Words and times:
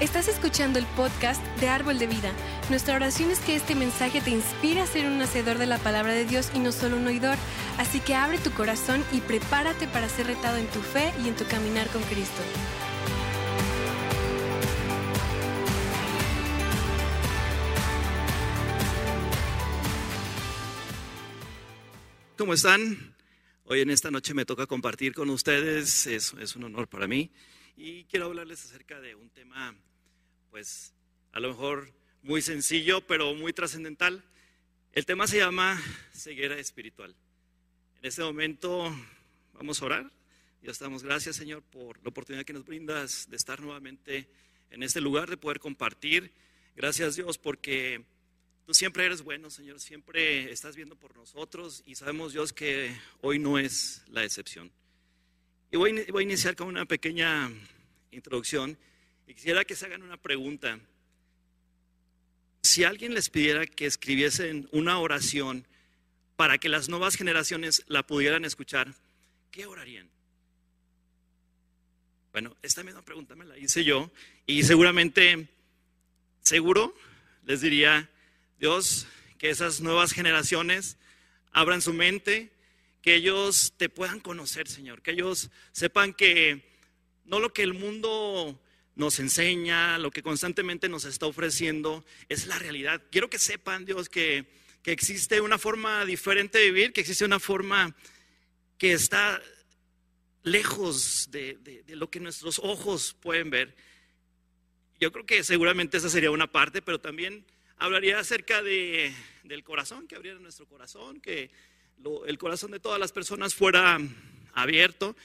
Estás 0.00 0.28
escuchando 0.28 0.78
el 0.78 0.86
podcast 0.86 1.44
de 1.58 1.68
Árbol 1.68 1.98
de 1.98 2.06
Vida. 2.06 2.32
Nuestra 2.70 2.94
oración 2.94 3.32
es 3.32 3.40
que 3.40 3.56
este 3.56 3.74
mensaje 3.74 4.20
te 4.20 4.30
inspire 4.30 4.80
a 4.80 4.86
ser 4.86 5.06
un 5.06 5.20
hacedor 5.20 5.58
de 5.58 5.66
la 5.66 5.78
palabra 5.78 6.12
de 6.12 6.24
Dios 6.24 6.52
y 6.54 6.60
no 6.60 6.70
solo 6.70 6.96
un 6.96 7.08
oidor. 7.08 7.36
Así 7.78 7.98
que 7.98 8.14
abre 8.14 8.38
tu 8.38 8.52
corazón 8.52 9.04
y 9.10 9.20
prepárate 9.20 9.88
para 9.88 10.08
ser 10.08 10.28
retado 10.28 10.56
en 10.56 10.68
tu 10.68 10.80
fe 10.82 11.12
y 11.24 11.26
en 11.26 11.34
tu 11.34 11.44
caminar 11.46 11.88
con 11.88 12.00
Cristo. 12.02 12.40
¿Cómo 22.36 22.54
están? 22.54 23.16
Hoy 23.64 23.80
en 23.80 23.90
esta 23.90 24.12
noche 24.12 24.32
me 24.32 24.44
toca 24.44 24.68
compartir 24.68 25.12
con 25.12 25.28
ustedes, 25.28 26.06
es, 26.06 26.34
es 26.34 26.54
un 26.54 26.62
honor 26.62 26.86
para 26.86 27.08
mí 27.08 27.32
y 27.78 28.04
quiero 28.04 28.26
hablarles 28.26 28.64
acerca 28.64 29.00
de 29.00 29.14
un 29.14 29.30
tema, 29.30 29.72
pues 30.50 30.92
a 31.30 31.38
lo 31.38 31.48
mejor 31.48 31.94
muy 32.22 32.42
sencillo, 32.42 33.06
pero 33.06 33.34
muy 33.34 33.52
trascendental. 33.52 34.24
El 34.92 35.06
tema 35.06 35.28
se 35.28 35.38
llama 35.38 35.80
ceguera 36.12 36.58
espiritual. 36.58 37.14
En 38.00 38.06
este 38.06 38.22
momento 38.22 38.92
vamos 39.52 39.80
a 39.80 39.84
orar. 39.84 40.12
Dios, 40.60 40.80
damos 40.80 41.04
gracias, 41.04 41.36
Señor, 41.36 41.62
por 41.62 42.02
la 42.02 42.08
oportunidad 42.08 42.44
que 42.44 42.52
nos 42.52 42.64
brindas 42.64 43.30
de 43.30 43.36
estar 43.36 43.60
nuevamente 43.60 44.28
en 44.70 44.82
este 44.82 45.00
lugar, 45.00 45.30
de 45.30 45.36
poder 45.36 45.60
compartir. 45.60 46.32
Gracias, 46.74 47.14
Dios, 47.14 47.38
porque 47.38 48.04
Tú 48.66 48.74
siempre 48.74 49.06
eres 49.06 49.22
bueno, 49.22 49.48
Señor, 49.48 49.80
siempre 49.80 50.52
estás 50.52 50.76
viendo 50.76 50.94
por 50.94 51.16
nosotros 51.16 51.82
y 51.86 51.94
sabemos, 51.94 52.34
Dios, 52.34 52.52
que 52.52 52.94
hoy 53.22 53.38
no 53.38 53.58
es 53.58 54.02
la 54.08 54.24
excepción. 54.24 54.70
Y 55.70 55.76
voy, 55.76 56.06
a 56.14 56.22
iniciar 56.22 56.56
con 56.56 56.68
una 56.68 56.86
pequeña 56.86 57.50
introducción 58.10 58.78
y 59.26 59.34
quisiera 59.34 59.64
que 59.64 59.76
se 59.76 59.84
hagan 59.84 60.02
una 60.02 60.16
pregunta. 60.16 60.80
Si 62.62 62.84
alguien 62.84 63.12
les 63.12 63.28
pidiera 63.28 63.66
que 63.66 63.84
escribiesen 63.84 64.68
una 64.72 64.98
oración 64.98 65.66
para 66.36 66.56
que 66.56 66.70
las 66.70 66.88
nuevas 66.88 67.16
generaciones 67.16 67.84
la 67.86 68.06
pudieran 68.06 68.46
escuchar, 68.46 68.94
¿qué 69.50 69.66
orarían? 69.66 70.08
Bueno, 72.32 72.56
esta 72.62 72.82
misma 72.82 73.02
pregunta 73.02 73.34
me 73.34 73.44
la 73.44 73.58
hice 73.58 73.84
yo 73.84 74.10
y 74.46 74.62
seguramente, 74.62 75.48
seguro, 76.40 76.94
les 77.44 77.60
diría, 77.60 78.08
Dios, 78.58 79.06
que 79.36 79.50
esas 79.50 79.82
nuevas 79.82 80.12
generaciones 80.12 80.96
abran 81.52 81.82
su 81.82 81.92
mente, 81.92 82.50
que 83.08 83.14
ellos 83.14 83.72
te 83.78 83.88
puedan 83.88 84.20
conocer, 84.20 84.68
Señor, 84.68 85.00
que 85.00 85.12
ellos 85.12 85.48
sepan 85.72 86.12
que 86.12 86.76
no 87.24 87.40
lo 87.40 87.54
que 87.54 87.62
el 87.62 87.72
mundo 87.72 88.62
nos 88.96 89.18
enseña, 89.18 89.96
lo 89.96 90.10
que 90.10 90.22
constantemente 90.22 90.90
nos 90.90 91.06
está 91.06 91.24
ofreciendo, 91.24 92.04
es 92.28 92.46
la 92.46 92.58
realidad. 92.58 93.02
Quiero 93.10 93.30
que 93.30 93.38
sepan, 93.38 93.86
Dios, 93.86 94.10
que, 94.10 94.52
que 94.82 94.92
existe 94.92 95.40
una 95.40 95.56
forma 95.56 96.04
diferente 96.04 96.58
de 96.58 96.66
vivir, 96.66 96.92
que 96.92 97.00
existe 97.00 97.24
una 97.24 97.40
forma 97.40 97.96
que 98.76 98.92
está 98.92 99.40
lejos 100.42 101.30
de, 101.30 101.56
de, 101.86 101.96
lo 101.96 102.10
que 102.10 102.20
nuestros 102.20 102.58
ojos 102.58 103.16
pueden 103.22 103.48
ver. 103.48 103.74
Yo 105.00 105.12
creo 105.12 105.24
que 105.24 105.42
seguramente 105.44 105.96
esa 105.96 106.10
sería 106.10 106.30
una 106.30 106.52
parte, 106.52 106.82
pero 106.82 107.00
también 107.00 107.46
hablaría 107.78 108.18
acerca 108.18 108.62
de, 108.62 109.14
del 109.44 109.64
corazón, 109.64 110.06
que 110.06 110.16
abriera 110.16 110.38
nuestro 110.40 110.66
corazón, 110.66 111.22
que 111.22 111.50
el 112.26 112.38
corazón 112.38 112.70
de 112.70 112.80
todas 112.80 113.00
las 113.00 113.12
personas 113.12 113.54
fuera 113.54 113.98
abierto. 114.54 115.16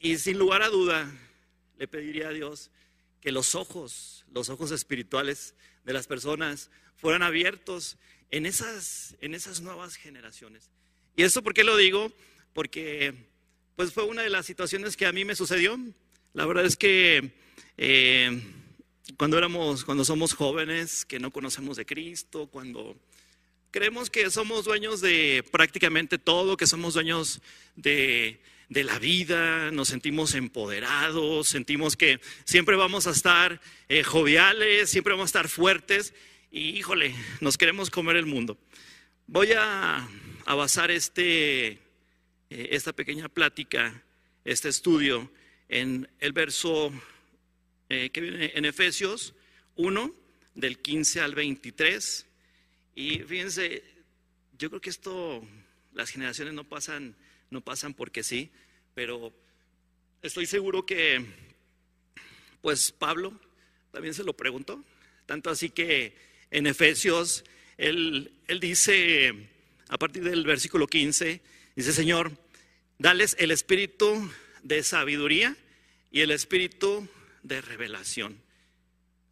Y 0.00 0.18
sin 0.18 0.38
lugar 0.38 0.62
a 0.62 0.68
duda, 0.68 1.10
le 1.78 1.88
pediría 1.88 2.28
a 2.28 2.32
Dios 2.32 2.70
que 3.20 3.32
los 3.32 3.54
ojos, 3.54 4.24
los 4.32 4.48
ojos 4.48 4.72
espirituales 4.72 5.54
de 5.84 5.92
las 5.92 6.06
personas 6.06 6.70
fueran 6.96 7.22
abiertos 7.22 7.96
en 8.30 8.46
esas, 8.46 9.16
en 9.20 9.34
esas 9.34 9.60
nuevas 9.60 9.96
generaciones. 9.96 10.70
¿Y 11.16 11.22
esto 11.22 11.42
por 11.42 11.54
qué 11.54 11.64
lo 11.64 11.76
digo? 11.76 12.12
Porque 12.52 13.14
pues 13.76 13.92
fue 13.92 14.04
una 14.04 14.22
de 14.22 14.30
las 14.30 14.46
situaciones 14.46 14.96
que 14.96 15.06
a 15.06 15.12
mí 15.12 15.24
me 15.24 15.36
sucedió. 15.36 15.78
La 16.34 16.46
verdad 16.46 16.64
es 16.64 16.76
que 16.76 17.32
eh, 17.76 18.42
cuando 19.16 19.38
éramos, 19.38 19.84
cuando 19.84 20.04
somos 20.04 20.34
jóvenes, 20.34 21.04
que 21.04 21.18
no 21.20 21.30
conocemos 21.30 21.76
de 21.76 21.86
Cristo, 21.86 22.48
cuando 22.48 22.96
creemos 23.72 24.10
que 24.10 24.30
somos 24.30 24.66
dueños 24.66 25.00
de 25.00 25.42
prácticamente 25.50 26.18
todo, 26.18 26.58
que 26.58 26.66
somos 26.66 26.94
dueños 26.94 27.40
de, 27.74 28.38
la 28.68 28.98
vida, 28.98 29.70
nos 29.70 29.88
sentimos 29.88 30.34
empoderados, 30.34 31.48
sentimos 31.48 31.96
que 31.96 32.20
siempre 32.44 32.76
vamos 32.76 33.06
a 33.06 33.10
estar 33.10 33.60
eh, 33.88 34.02
joviales, 34.02 34.90
siempre 34.90 35.14
vamos 35.14 35.24
a 35.24 35.32
estar 35.32 35.48
fuertes 35.48 36.14
y 36.50 36.76
híjole, 36.76 37.14
nos 37.40 37.56
queremos 37.56 37.90
comer 37.90 38.16
el 38.16 38.26
mundo. 38.26 38.58
Voy 39.26 39.52
a, 39.56 40.06
basar 40.46 40.90
este, 40.90 41.68
eh, 41.68 41.78
esta 42.50 42.92
pequeña 42.92 43.30
plática, 43.30 44.02
este 44.44 44.68
estudio, 44.68 45.32
en 45.68 46.08
el 46.20 46.32
verso 46.32 46.92
eh, 47.88 48.10
que 48.10 48.20
viene 48.20 48.52
en 48.54 48.66
Efesios 48.66 49.34
1, 49.76 50.14
del 50.54 50.78
15 50.78 51.20
al 51.22 51.34
23. 51.34 52.26
Y 52.94 53.20
fíjense, 53.20 53.82
yo 54.58 54.68
creo 54.68 54.80
que 54.80 54.90
esto, 54.90 55.42
las 55.94 56.10
generaciones 56.10 56.54
no 56.54 56.64
pasan, 56.64 57.16
no 57.50 57.62
pasan 57.62 57.94
porque 57.94 58.22
sí, 58.22 58.50
pero 58.94 59.32
estoy 60.20 60.46
seguro 60.46 60.84
que, 60.84 61.24
pues 62.60 62.92
Pablo 62.92 63.32
también 63.92 64.14
se 64.14 64.24
lo 64.24 64.34
preguntó, 64.36 64.84
tanto 65.26 65.50
así 65.50 65.70
que 65.70 66.14
en 66.50 66.66
Efesios 66.66 67.44
él, 67.78 68.32
él 68.46 68.60
dice, 68.60 69.48
a 69.88 69.98
partir 69.98 70.22
del 70.24 70.44
versículo 70.44 70.86
15, 70.86 71.40
dice, 71.74 71.92
Señor, 71.92 72.32
dales 72.98 73.36
el 73.38 73.50
espíritu 73.50 74.30
de 74.62 74.82
sabiduría 74.82 75.56
y 76.10 76.20
el 76.20 76.30
espíritu 76.30 77.08
de 77.42 77.62
revelación. 77.62 78.38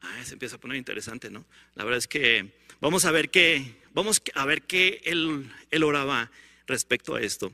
Ah, 0.03 0.25
se 0.25 0.35
empieza 0.35 0.57
a 0.57 0.61
poner 0.61 0.77
interesante, 0.77 1.31
¿no? 1.31 1.45
La 1.75 1.85
verdad 1.85 1.99
es 1.99 2.09
que 2.09 2.53
vamos 2.81 3.05
a 3.05 3.11
ver 3.11 3.31
qué, 3.31 3.77
vamos 3.93 4.23
a 4.35 4.47
ver 4.47 4.63
qué 4.63 5.01
él, 5.05 5.51
él 5.71 5.83
oraba 5.83 6.31
respecto 6.67 7.15
a 7.15 7.21
esto. 7.21 7.53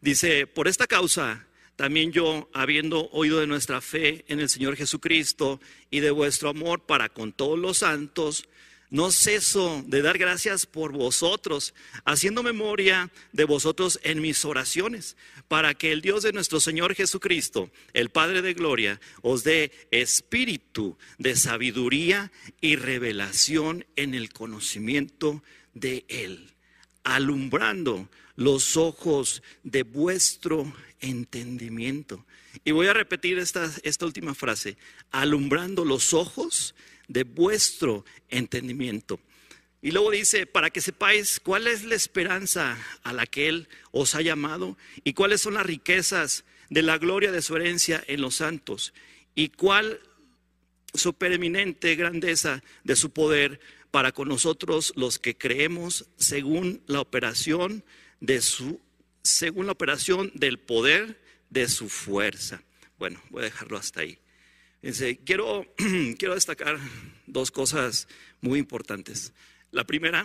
Dice, 0.00 0.46
por 0.46 0.68
esta 0.68 0.86
causa, 0.86 1.46
también 1.76 2.10
yo, 2.10 2.50
habiendo 2.52 3.08
oído 3.10 3.38
de 3.38 3.46
nuestra 3.46 3.80
fe 3.80 4.24
en 4.26 4.40
el 4.40 4.48
Señor 4.48 4.76
Jesucristo 4.76 5.60
y 5.90 6.00
de 6.00 6.10
vuestro 6.10 6.48
amor 6.48 6.86
para 6.86 7.08
con 7.08 7.32
todos 7.32 7.58
los 7.58 7.78
santos, 7.78 8.48
no 8.90 9.10
ceso 9.10 9.84
de 9.86 10.02
dar 10.02 10.18
gracias 10.18 10.66
por 10.66 10.92
vosotros, 10.92 11.74
haciendo 12.04 12.42
memoria 12.42 13.10
de 13.32 13.44
vosotros 13.44 14.00
en 14.02 14.20
mis 14.20 14.44
oraciones, 14.44 15.16
para 15.46 15.74
que 15.74 15.92
el 15.92 16.00
Dios 16.00 16.22
de 16.22 16.32
nuestro 16.32 16.60
Señor 16.60 16.94
Jesucristo, 16.94 17.70
el 17.92 18.10
Padre 18.10 18.42
de 18.42 18.54
Gloria, 18.54 19.00
os 19.22 19.44
dé 19.44 19.72
espíritu 19.90 20.96
de 21.18 21.36
sabiduría 21.36 22.32
y 22.60 22.76
revelación 22.76 23.86
en 23.96 24.14
el 24.14 24.32
conocimiento 24.32 25.42
de 25.74 26.04
Él, 26.08 26.52
alumbrando 27.04 28.08
los 28.36 28.76
ojos 28.76 29.42
de 29.64 29.82
vuestro 29.82 30.72
entendimiento. 31.00 32.24
Y 32.64 32.72
voy 32.72 32.86
a 32.86 32.92
repetir 32.92 33.38
esta, 33.38 33.70
esta 33.82 34.06
última 34.06 34.34
frase, 34.34 34.76
alumbrando 35.10 35.84
los 35.84 36.14
ojos 36.14 36.74
de 37.08 37.24
vuestro 37.24 38.04
entendimiento. 38.28 39.18
Y 39.80 39.92
luego 39.92 40.10
dice, 40.10 40.46
para 40.46 40.70
que 40.70 40.80
sepáis 40.80 41.40
cuál 41.40 41.66
es 41.66 41.84
la 41.84 41.94
esperanza 41.94 42.78
a 43.02 43.12
la 43.12 43.26
que 43.26 43.48
Él 43.48 43.68
os 43.92 44.14
ha 44.14 44.22
llamado 44.22 44.76
y 45.04 45.14
cuáles 45.14 45.40
son 45.40 45.54
las 45.54 45.66
riquezas 45.66 46.44
de 46.68 46.82
la 46.82 46.98
gloria 46.98 47.32
de 47.32 47.42
su 47.42 47.56
herencia 47.56 48.02
en 48.06 48.20
los 48.20 48.36
santos 48.36 48.92
y 49.34 49.50
cuál 49.50 50.00
su 50.94 51.14
preeminente 51.14 51.94
grandeza 51.94 52.62
de 52.82 52.96
su 52.96 53.10
poder 53.10 53.60
para 53.90 54.12
con 54.12 54.28
nosotros 54.28 54.92
los 54.96 55.18
que 55.18 55.36
creemos 55.36 56.06
según 56.16 56.82
la 56.86 57.00
operación 57.00 57.84
de 58.20 58.40
su 58.40 58.80
según 59.22 59.66
la 59.66 59.72
operación 59.72 60.32
del 60.34 60.58
poder 60.58 61.20
de 61.50 61.68
su 61.68 61.88
fuerza. 61.88 62.62
Bueno, 62.98 63.22
voy 63.30 63.42
a 63.42 63.44
dejarlo 63.44 63.76
hasta 63.76 64.00
ahí 64.00 64.18
quiero, 65.24 65.66
quiero 66.18 66.34
destacar 66.34 66.78
dos 67.26 67.50
cosas 67.50 68.08
muy 68.40 68.58
importantes. 68.58 69.32
La 69.70 69.84
primera 69.84 70.24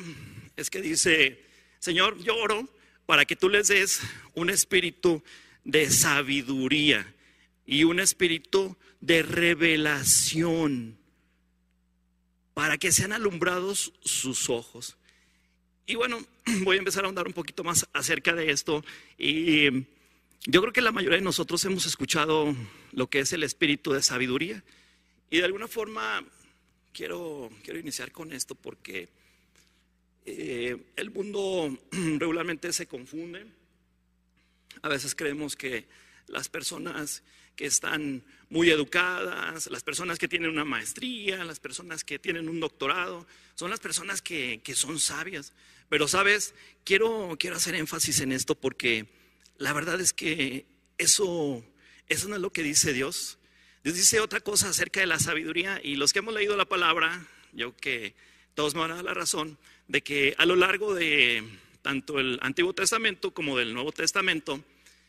es 0.56 0.70
que 0.70 0.82
dice, 0.82 1.44
Señor, 1.80 2.18
yo 2.24 2.36
oro 2.38 2.70
para 3.06 3.26
que 3.26 3.36
tú 3.36 3.50
les 3.50 3.68
des 3.68 4.02
un 4.36 4.50
espíritu 4.50 5.24
de 5.64 5.90
sabiduría 5.90 7.14
y 7.66 7.84
un 7.84 8.00
espíritu 8.00 8.78
de 9.02 9.24
revelación 9.24 10.98
para 12.54 12.78
que 12.78 12.92
sean 12.92 13.14
alumbrados 13.14 13.94
sus 14.02 14.50
ojos. 14.50 14.98
Y 15.86 15.96
bueno, 15.96 16.26
voy 16.64 16.78
a 16.78 16.80
empezar 16.80 17.04
a 17.04 17.08
ahondar 17.08 17.28
un 17.28 17.34
poquito 17.34 17.64
más 17.64 17.88
acerca 17.94 18.34
de 18.34 18.52
esto 18.52 18.84
y 19.18 19.86
yo 20.46 20.62
creo 20.62 20.74
que 20.74 20.82
la 20.82 20.92
mayoría 20.92 21.18
de 21.18 21.24
nosotros 21.24 21.64
hemos 21.66 21.86
escuchado 21.86 22.56
lo 22.94 23.10
que 23.10 23.20
es 23.20 23.34
el 23.34 23.44
espíritu 23.44 23.92
de 23.92 24.02
sabiduría. 24.02 24.64
Y 25.30 25.38
de 25.40 25.46
alguna 25.46 25.68
forma 25.68 26.24
quiero, 26.94 27.50
quiero 27.64 27.80
iniciar 27.80 28.12
con 28.12 28.32
esto 28.32 28.56
porque 28.56 29.10
eh, 30.26 30.78
el 30.96 31.12
mundo 31.12 31.78
regularmente 31.92 32.72
se 32.72 32.88
confunde. 32.88 33.46
A 34.82 34.90
veces 34.90 35.16
creemos 35.16 35.56
que 35.56 35.88
las 36.28 36.50
personas 36.50 37.24
que 37.56 37.66
están 37.66 38.24
muy 38.50 38.70
educadas, 38.70 39.68
las 39.70 39.84
personas 39.84 40.18
que 40.18 40.28
tienen 40.28 40.50
una 40.50 40.66
maestría, 40.66 41.44
las 41.44 41.60
personas 41.60 42.04
que 42.04 42.20
tienen 42.20 42.50
un 42.50 42.60
doctorado, 42.60 43.28
son 43.56 43.70
las 43.70 43.80
personas 43.80 44.22
que, 44.22 44.62
son 44.74 45.00
sabias. 45.00 45.54
Pero, 45.90 46.08
¿sabes? 46.08 46.56
Quiero, 46.84 47.36
quiero 47.40 47.58
hacer 47.58 47.76
énfasis 47.76 48.22
en 48.22 48.32
esto 48.32 48.56
porque 48.56 49.08
la 49.58 49.74
verdad 49.74 50.02
es 50.02 50.14
que 50.14 50.66
eso, 50.98 51.64
eso 52.08 52.28
no 52.28 52.36
es 52.36 52.42
lo 52.42 52.52
que 52.52 52.64
dice 52.64 52.94
Dios. 52.94 53.38
Dios 53.84 53.96
dice 53.96 54.20
otra 54.20 54.40
cosa 54.40 54.70
acerca 54.70 55.00
de 55.00 55.08
la 55.08 55.20
sabiduría 55.20 55.80
y 55.84 55.96
los 55.96 56.14
que 56.14 56.20
hemos 56.20 56.34
leído 56.34 56.56
la 56.56 56.66
palabra, 56.66 57.28
yo 57.52 57.76
que 57.76 58.14
todos 58.56 58.76
me 58.76 58.82
van 58.82 58.92
a 58.92 58.96
dar 58.96 59.06
la 59.06 59.14
razón, 59.14 59.58
de 59.88 60.02
que 60.02 60.36
a 60.38 60.46
lo 60.46 60.56
largo 60.56 60.94
de 60.94 61.44
tanto 61.84 62.20
el 62.20 62.40
Antiguo 62.42 62.74
Testamento 62.74 63.32
como 63.32 63.58
del 63.58 63.74
Nuevo 63.74 63.92
Testamento, 63.92 64.64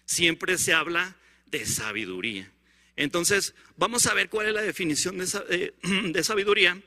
siempre 0.05 0.59
se 0.59 0.75
habla 0.75 1.17
de 1.47 1.65
sabiduría. 1.65 2.51
Entonces, 2.97 3.55
vamos 3.77 4.07
a 4.07 4.15
ver 4.15 4.29
cuál 4.29 4.49
es 4.49 4.55
la 4.55 4.63
definición 4.63 5.19
de, 5.19 6.23
sabiduría. 6.23 6.81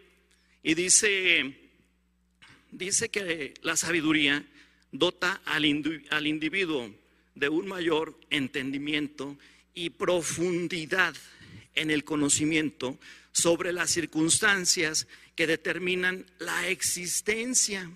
Y 0.62 0.74
dice, 0.74 1.56
dice 2.71 3.10
que 3.10 3.53
la 3.62 3.77
sabiduría 3.77 4.45
dota 4.92 5.42
al 5.45 5.65
individuo 5.65 6.94
de 7.36 7.50
un 7.50 7.68
mayor 7.68 8.19
entendimiento 8.30 9.38
y 9.77 9.91
profundidad 9.91 11.15
en 11.75 11.91
el 11.91 12.03
conocimiento 12.03 12.97
sobre 13.31 13.71
las 13.71 13.91
circunstancias 13.91 15.06
que 15.35 15.45
determinan 15.45 16.25
la 16.39 16.68
existencia. 16.68 17.88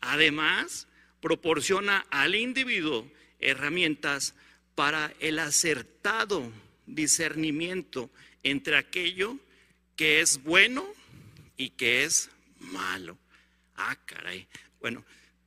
Además, 0.00 0.86
proporciona 1.20 2.06
al 2.10 2.36
individuo 2.36 3.10
herramientas 3.40 4.34
para 4.76 5.12
el 5.18 5.40
acertado 5.40 6.52
discernimiento 6.86 8.08
entre 8.44 8.76
aquello 8.76 9.36
que 9.96 10.20
es 10.20 10.40
bueno 10.44 10.86
y 11.56 11.70
que 11.70 12.04
es 12.04 12.30
malo. 12.60 13.18
Ah, 13.74 13.98
caray. 14.06 14.46
Bueno, 14.80 15.04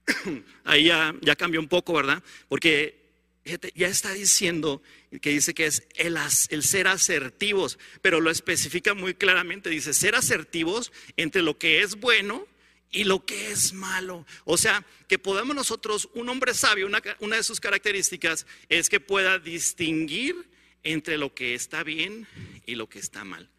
ahí 0.66 0.88
ya, 0.88 1.16
ya 1.22 1.38
cambió 1.38 1.62
un 1.62 1.70
poco, 1.70 1.94
¿verdad? 1.94 2.22
Porque 2.50 3.03
ya 3.46 3.88
está 3.88 4.14
diciendo 4.14 4.82
que 5.22 5.32
dice 5.32 5.54
que 5.54 5.66
es 5.66 5.84
el, 5.96 6.64
ser 6.64 6.88
asertivos, 6.88 7.78
pero 8.02 8.22
lo 8.22 8.32
especifica 8.32 8.94
muy 8.94 9.14
claramente. 9.14 9.70
Dice 9.70 9.94
ser 9.94 10.16
asertivos 10.16 10.92
entre 11.18 11.42
lo 11.42 11.58
que 11.58 11.82
es 11.82 11.96
bueno 11.96 12.48
y 12.90 13.04
lo 13.04 13.26
que 13.26 13.52
es 13.52 13.74
malo. 13.74 14.26
O 14.46 14.58
sea, 14.58 14.86
que 15.08 15.20
podamos 15.20 15.56
nosotros, 15.56 16.10
un 16.14 16.30
hombre 16.30 16.54
sabio, 16.54 16.88
una, 16.88 17.36
de 17.36 17.44
sus 17.44 17.60
características 17.60 18.46
es 18.70 18.90
que 18.90 19.00
pueda 19.00 19.40
distinguir 19.40 20.36
entre 20.84 21.18
lo 21.18 21.34
que 21.34 21.54
está 21.54 21.84
bien 21.84 22.28
y 22.66 22.76
lo 22.76 22.88
que 22.88 23.00
está 23.00 23.26
mal. 23.26 23.50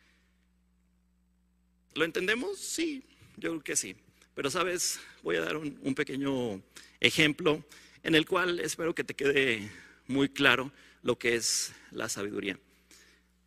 ¿Lo 1.94 2.04
entendemos? 2.04 2.58
Sí, 2.58 3.02
yo 3.36 3.50
creo 3.50 3.62
que 3.62 3.76
sí. 3.76 3.96
Pero 4.34 4.50
sabes, 4.50 4.98
voy 5.22 5.36
a 5.36 5.42
dar 5.42 5.56
un 5.56 5.94
pequeño 5.94 6.60
ejemplo 7.00 7.62
en 8.04 8.14
el 8.14 8.26
cual 8.26 8.60
espero 8.60 8.94
que 8.94 9.02
te 9.02 9.14
quede 9.14 9.68
muy 10.06 10.28
claro 10.28 10.70
lo 11.02 11.18
que 11.18 11.34
es 11.34 11.72
la 11.90 12.08
sabiduría. 12.08 12.58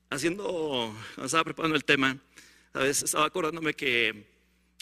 Haciendo, 0.09 0.93
cuando 1.13 1.25
estaba 1.25 1.43
preparando 1.43 1.75
el 1.75 1.85
tema, 1.85 2.17
¿sabes? 2.73 3.03
estaba 3.03 3.25
acordándome 3.25 3.75
que 3.75 4.25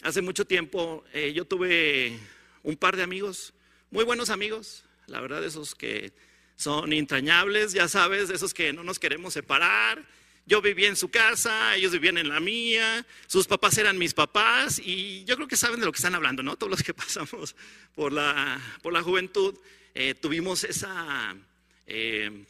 hace 0.02 0.22
mucho 0.22 0.46
tiempo 0.46 1.04
eh, 1.12 1.32
yo 1.34 1.44
tuve 1.44 2.18
un 2.62 2.76
par 2.76 2.96
de 2.96 3.02
amigos, 3.02 3.52
muy 3.90 4.04
buenos 4.04 4.30
amigos, 4.30 4.84
la 5.06 5.20
verdad, 5.20 5.44
esos 5.44 5.74
que 5.74 6.12
son 6.56 6.92
entrañables, 6.94 7.72
ya 7.72 7.86
sabes, 7.86 8.30
esos 8.30 8.54
que 8.54 8.72
no 8.72 8.82
nos 8.82 8.98
queremos 8.98 9.34
separar, 9.34 10.06
yo 10.46 10.62
vivía 10.62 10.88
en 10.88 10.96
su 10.96 11.10
casa, 11.10 11.74
ellos 11.74 11.92
vivían 11.92 12.18
en 12.18 12.28
la 12.28 12.38
mía, 12.38 13.04
sus 13.26 13.46
papás 13.48 13.76
eran 13.78 13.98
mis 13.98 14.14
papás 14.14 14.80
y 14.82 15.24
yo 15.24 15.34
creo 15.34 15.48
que 15.48 15.56
saben 15.56 15.80
de 15.80 15.86
lo 15.86 15.92
que 15.92 15.96
están 15.96 16.14
hablando, 16.14 16.42
¿no? 16.42 16.56
Todos 16.56 16.70
los 16.70 16.82
que 16.82 16.94
pasamos 16.94 17.56
por 17.94 18.12
la, 18.12 18.60
por 18.82 18.92
la 18.92 19.02
juventud 19.02 19.58
eh, 19.94 20.14
tuvimos 20.14 20.62
esa, 20.62 21.36
eh, 21.86 22.44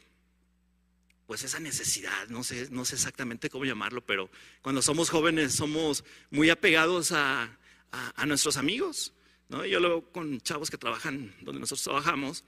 pues 1.27 1.43
esa 1.43 1.59
necesidad, 1.59 2.29
no 2.29 2.45
sé, 2.45 2.69
no 2.71 2.85
sé 2.85 2.97
exactamente 2.97 3.49
cómo 3.49 3.65
llamarlo, 3.65 4.05
pero 4.05 4.31
cuando 4.61 4.83
somos 4.83 5.09
jóvenes 5.09 5.55
somos 5.55 6.05
muy 6.31 6.51
apegados 6.51 7.13
a, 7.13 7.57
a, 7.93 8.27
nuestros 8.27 8.59
amigos, 8.59 9.15
¿no? 9.49 9.65
Yo 9.65 9.81
lo 9.81 10.13
con 10.13 10.41
chavos 10.43 10.71
que 10.71 10.77
trabajan 10.77 11.35
donde 11.41 11.61
nosotros 11.61 11.85
trabajamos 11.85 12.45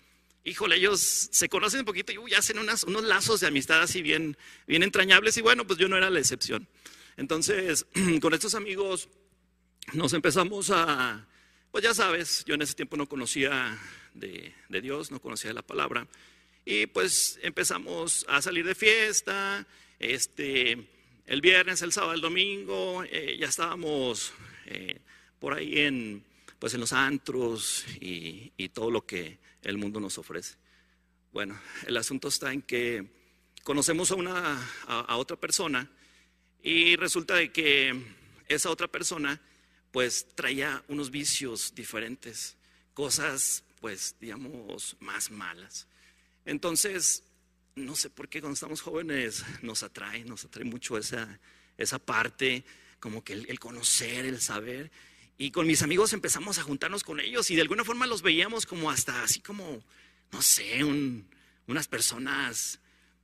híjole, 0.49 0.77
ellos 0.77 1.29
se 1.31 1.49
conocen 1.49 1.81
un 1.81 1.87
poquito 1.87 2.13
y 2.13 2.35
hacen 2.35 2.59
unos 2.59 3.05
lazos 3.05 3.41
de 3.41 3.47
amistad 3.47 3.83
así 3.83 4.03
bien, 4.03 4.37
bien 4.67 4.83
entrañables 4.83 5.37
y 5.37 5.43
bueno, 5.43 5.67
pues 5.67 5.79
yo 5.79 5.89
no 5.89 5.97
era 5.97 6.11
la 6.11 6.19
excepción. 6.19 6.67
Entonces, 7.17 7.87
con 8.21 8.35
estos 8.35 8.55
amigos 8.55 9.09
nos 9.93 10.13
empezamos 10.13 10.71
a, 10.71 11.27
pues 11.71 11.85
ya 11.85 11.95
sabes, 11.95 12.45
yo 12.47 12.55
en 12.55 12.63
ese 12.63 12.75
tiempo 12.75 12.97
no 12.97 13.07
conocía 13.07 13.79
de, 14.15 14.53
Dios, 14.69 15.11
no 15.11 15.21
conocía 15.21 15.53
la 15.53 15.63
palabra 15.63 16.07
y 16.65 16.87
pues 16.87 17.39
empezamos 17.43 18.27
a 18.29 18.43
salir 18.43 18.67
de 18.67 18.75
fiesta, 18.75 19.67
este, 19.99 20.89
el 21.27 21.41
viernes, 21.41 21.83
el 21.83 21.93
sábado, 21.93 22.15
el 22.15 22.21
domingo, 22.21 23.05
eh, 23.05 23.37
ya 23.39 23.47
estábamos 23.47 24.33
eh, 24.67 25.01
por 25.39 25.55
ahí 25.55 25.81
en, 25.81 26.25
pues 26.59 26.75
en 26.75 26.81
los 26.81 26.93
antros 26.93 27.85
y, 28.01 28.53
y 28.57 28.69
todo 28.71 28.91
lo 28.91 29.07
que 29.07 29.39
el 29.63 29.79
mundo 29.79 30.01
nos 30.01 30.19
ofrece. 30.19 30.57
Bueno, 31.33 31.61
el 31.87 31.97
asunto 31.97 32.29
está 32.29 32.53
en 32.53 32.63
que 32.63 33.07
conocemos 33.63 34.11
a, 34.11 34.15
una, 34.15 34.71
a, 34.87 35.17
otra 35.17 35.37
persona 35.37 35.91
y 36.63 36.97
resulta 36.97 37.35
de 37.35 37.53
que 37.53 37.95
esa 38.49 38.71
otra 38.71 38.89
persona 38.89 39.41
pues 39.91 40.27
traía 40.35 40.83
unos 40.89 41.11
vicios 41.11 41.75
diferentes, 41.75 42.57
cosas 42.95 43.65
pues 43.81 44.17
digamos 44.21 44.97
más 45.01 45.31
malas. 45.31 45.87
Entonces, 46.45 47.25
no 47.75 47.95
sé 47.95 48.11
por 48.11 48.29
qué 48.29 48.41
cuando 48.41 48.55
estamos 48.55 48.81
jóvenes 48.81 49.45
nos 49.63 49.83
atrae, 49.83 50.25
nos 50.25 50.45
atrae 50.45 50.65
mucho 50.65 50.97
esa, 50.97 51.39
esa 51.77 51.99
parte, 51.99 52.65
como 53.01 53.23
que 53.23 53.35
el 53.35 53.61
conocer, 53.61 54.25
el 54.25 54.41
saber. 54.41 54.91
Y 55.41 55.53
con 55.53 55.69
mis 55.69 55.83
amigos 55.83 56.13
empezamos 56.13 56.59
a 56.59 56.65
juntarnos 56.65 57.05
con 57.05 57.21
ellos 57.21 57.49
y 57.53 57.55
de 57.55 57.63
alguna 57.63 57.85
forma 57.85 58.09
los 58.09 58.23
veíamos 58.23 58.67
como 58.67 58.91
hasta 58.91 59.23
así 59.23 59.39
como, 59.39 59.85
no 60.33 60.43
sé, 60.43 60.83
unas 60.83 61.87
personas 61.87 62.81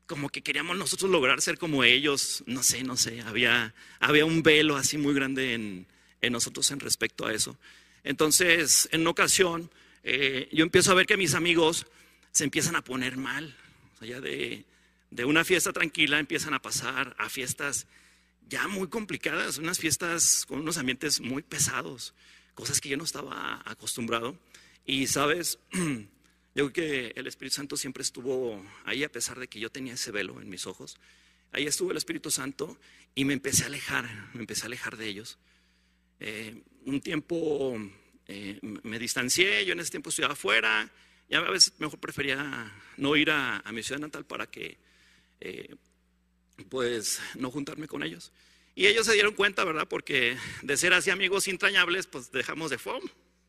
como 0.07 0.29
que 0.29 0.43
queríamos 0.43 0.77
nosotros 0.77 1.11
lograr 1.11 1.41
ser 1.41 1.59
como 1.59 1.83
ellos, 1.83 2.45
no 2.47 2.63
sé, 2.63 2.85
no 2.85 2.97
sé, 2.97 3.21
había, 3.23 3.75
había 3.99 4.25
un 4.27 4.45
velo 4.45 4.77
así 4.77 4.97
muy 4.97 5.13
grande 5.13 5.55
en, 5.55 5.87
nosotros 6.31 6.71
en 6.71 6.81
respecto 6.81 7.27
a 7.27 7.35
eso. 7.35 7.59
Entonces, 8.05 8.89
en 8.93 9.03
una 9.03 9.11
ocasión, 9.11 9.71
eh, 10.05 10.49
yo 10.53 10.63
empiezo 10.63 10.93
a 10.93 10.95
ver 10.95 11.07
que 11.07 11.17
mis 11.17 11.35
amigos 11.35 11.87
se 12.31 12.45
empiezan 12.45 12.77
a 12.77 12.85
poner 12.85 13.17
mal, 13.17 13.57
o 13.95 14.05
sea, 14.05 14.21
de, 14.21 14.65
de 15.11 15.25
una 15.25 15.45
fiesta 15.45 15.73
tranquila 15.73 16.19
empiezan 16.19 16.55
a 16.55 16.63
pasar 16.63 17.15
a 17.19 17.29
fiestas 17.29 17.87
ya 18.49 18.69
muy 18.69 18.89
complicadas, 18.89 19.59
unas 19.59 19.79
fiestas 19.79 20.45
con 20.47 20.61
unos 20.61 20.79
ambientes 20.79 21.21
muy 21.21 21.43
pesados, 21.43 22.15
cosas 22.55 22.81
que 22.81 22.89
yo 22.89 22.97
no 22.97 23.05
estaba 23.05 23.63
acostumbrado. 23.65 24.39
Y 24.87 25.07
sabes, 25.07 25.59
yo 25.73 26.71
creo 26.71 26.73
que 26.73 27.13
el 27.17 27.27
Espíritu 27.27 27.57
Santo 27.57 27.77
siempre 27.77 28.03
estuvo 28.03 28.65
ahí 28.85 29.05
a 29.05 29.11
pesar 29.11 29.39
de 29.39 29.49
que 29.49 29.61
yo 29.61 29.71
tenía 29.71 29.95
ese 29.95 30.11
velo 30.11 30.41
en 30.41 30.49
mis 30.49 30.67
ojos. 30.67 30.97
Ahí 31.53 31.67
estuvo 31.67 31.91
el 31.91 31.97
Espíritu 31.97 32.31
Santo 32.31 32.79
y 33.15 33.25
me 33.25 33.33
empecé 33.33 33.65
a 33.65 33.67
alejar, 33.67 34.31
me 34.35 34.41
empecé 34.41 34.63
a 34.63 34.67
alejar 34.67 34.97
de 34.97 35.07
ellos. 35.07 35.39
Eh, 36.21 36.63
un 36.87 37.01
tiempo 37.01 37.77
eh, 38.27 38.59
me 38.63 38.99
distancié, 38.99 39.65
yo 39.65 39.73
en 39.73 39.81
ese 39.81 39.91
tiempo 39.91 40.11
estudiaba 40.11 40.35
afuera, 40.35 40.91
ya 41.29 41.39
a 41.39 41.51
veces 41.51 41.73
mejor 41.79 41.99
prefería 41.99 42.73
no 42.97 43.17
ir 43.17 43.31
a, 43.31 43.63
mi 43.73 43.83
ciudad 43.83 44.01
natal 44.01 44.25
para 44.25 44.47
que 44.47 44.79
eh, 45.41 45.75
pues 46.69 47.21
no 47.35 47.51
juntarme 47.51 47.89
con 47.89 48.03
ellos. 48.03 48.33
Y 48.75 48.87
ellos 48.87 49.07
se 49.07 49.13
dieron 49.13 49.35
cuenta, 49.35 49.65
¿verdad? 49.65 49.87
Porque 49.89 50.37
de 50.63 50.77
ser 50.77 50.95
así 50.95 51.11
amigos 51.11 51.47
entrañables, 51.47 52.07
pues 52.07 52.33
dejamos 52.33 52.71
de 52.71 52.79
FOM. 52.79 53.03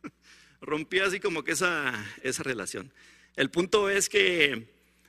Rompí 0.61 0.99
así 0.99 1.19
como 1.19 1.43
que 1.43 1.53
esa, 1.53 2.05
esa 2.21 2.43
relación. 2.43 2.91
El 3.35 3.49
punto 3.49 3.89
es 3.89 4.07
que, 4.07 4.67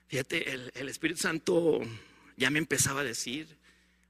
fíjate, 0.09 0.51
el, 0.75 0.89
Espíritu 0.89 1.21
Santo 1.21 1.81
ya 2.37 2.51
me 2.51 2.59
empezaba 2.59 3.01
a 3.01 3.05
decir, 3.05 3.47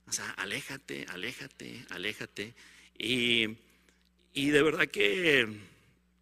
o 0.07 0.12
sea, 0.12 0.31
aléjate, 0.31 1.07
aléjate, 1.09 1.85
aléjate. 1.90 2.55
Y, 2.97 3.57
de 4.35 4.62
verdad 4.62 4.87
que, 4.88 5.49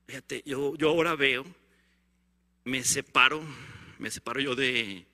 fíjate, 0.06 0.42
yo, 0.46 0.76
yo 0.76 0.88
ahora 0.88 1.14
veo, 1.14 1.44
me 2.64 2.82
separo, 2.84 3.44
me 3.98 4.10
separo 4.10 4.40
yo 4.40 4.54
de, 4.54 5.04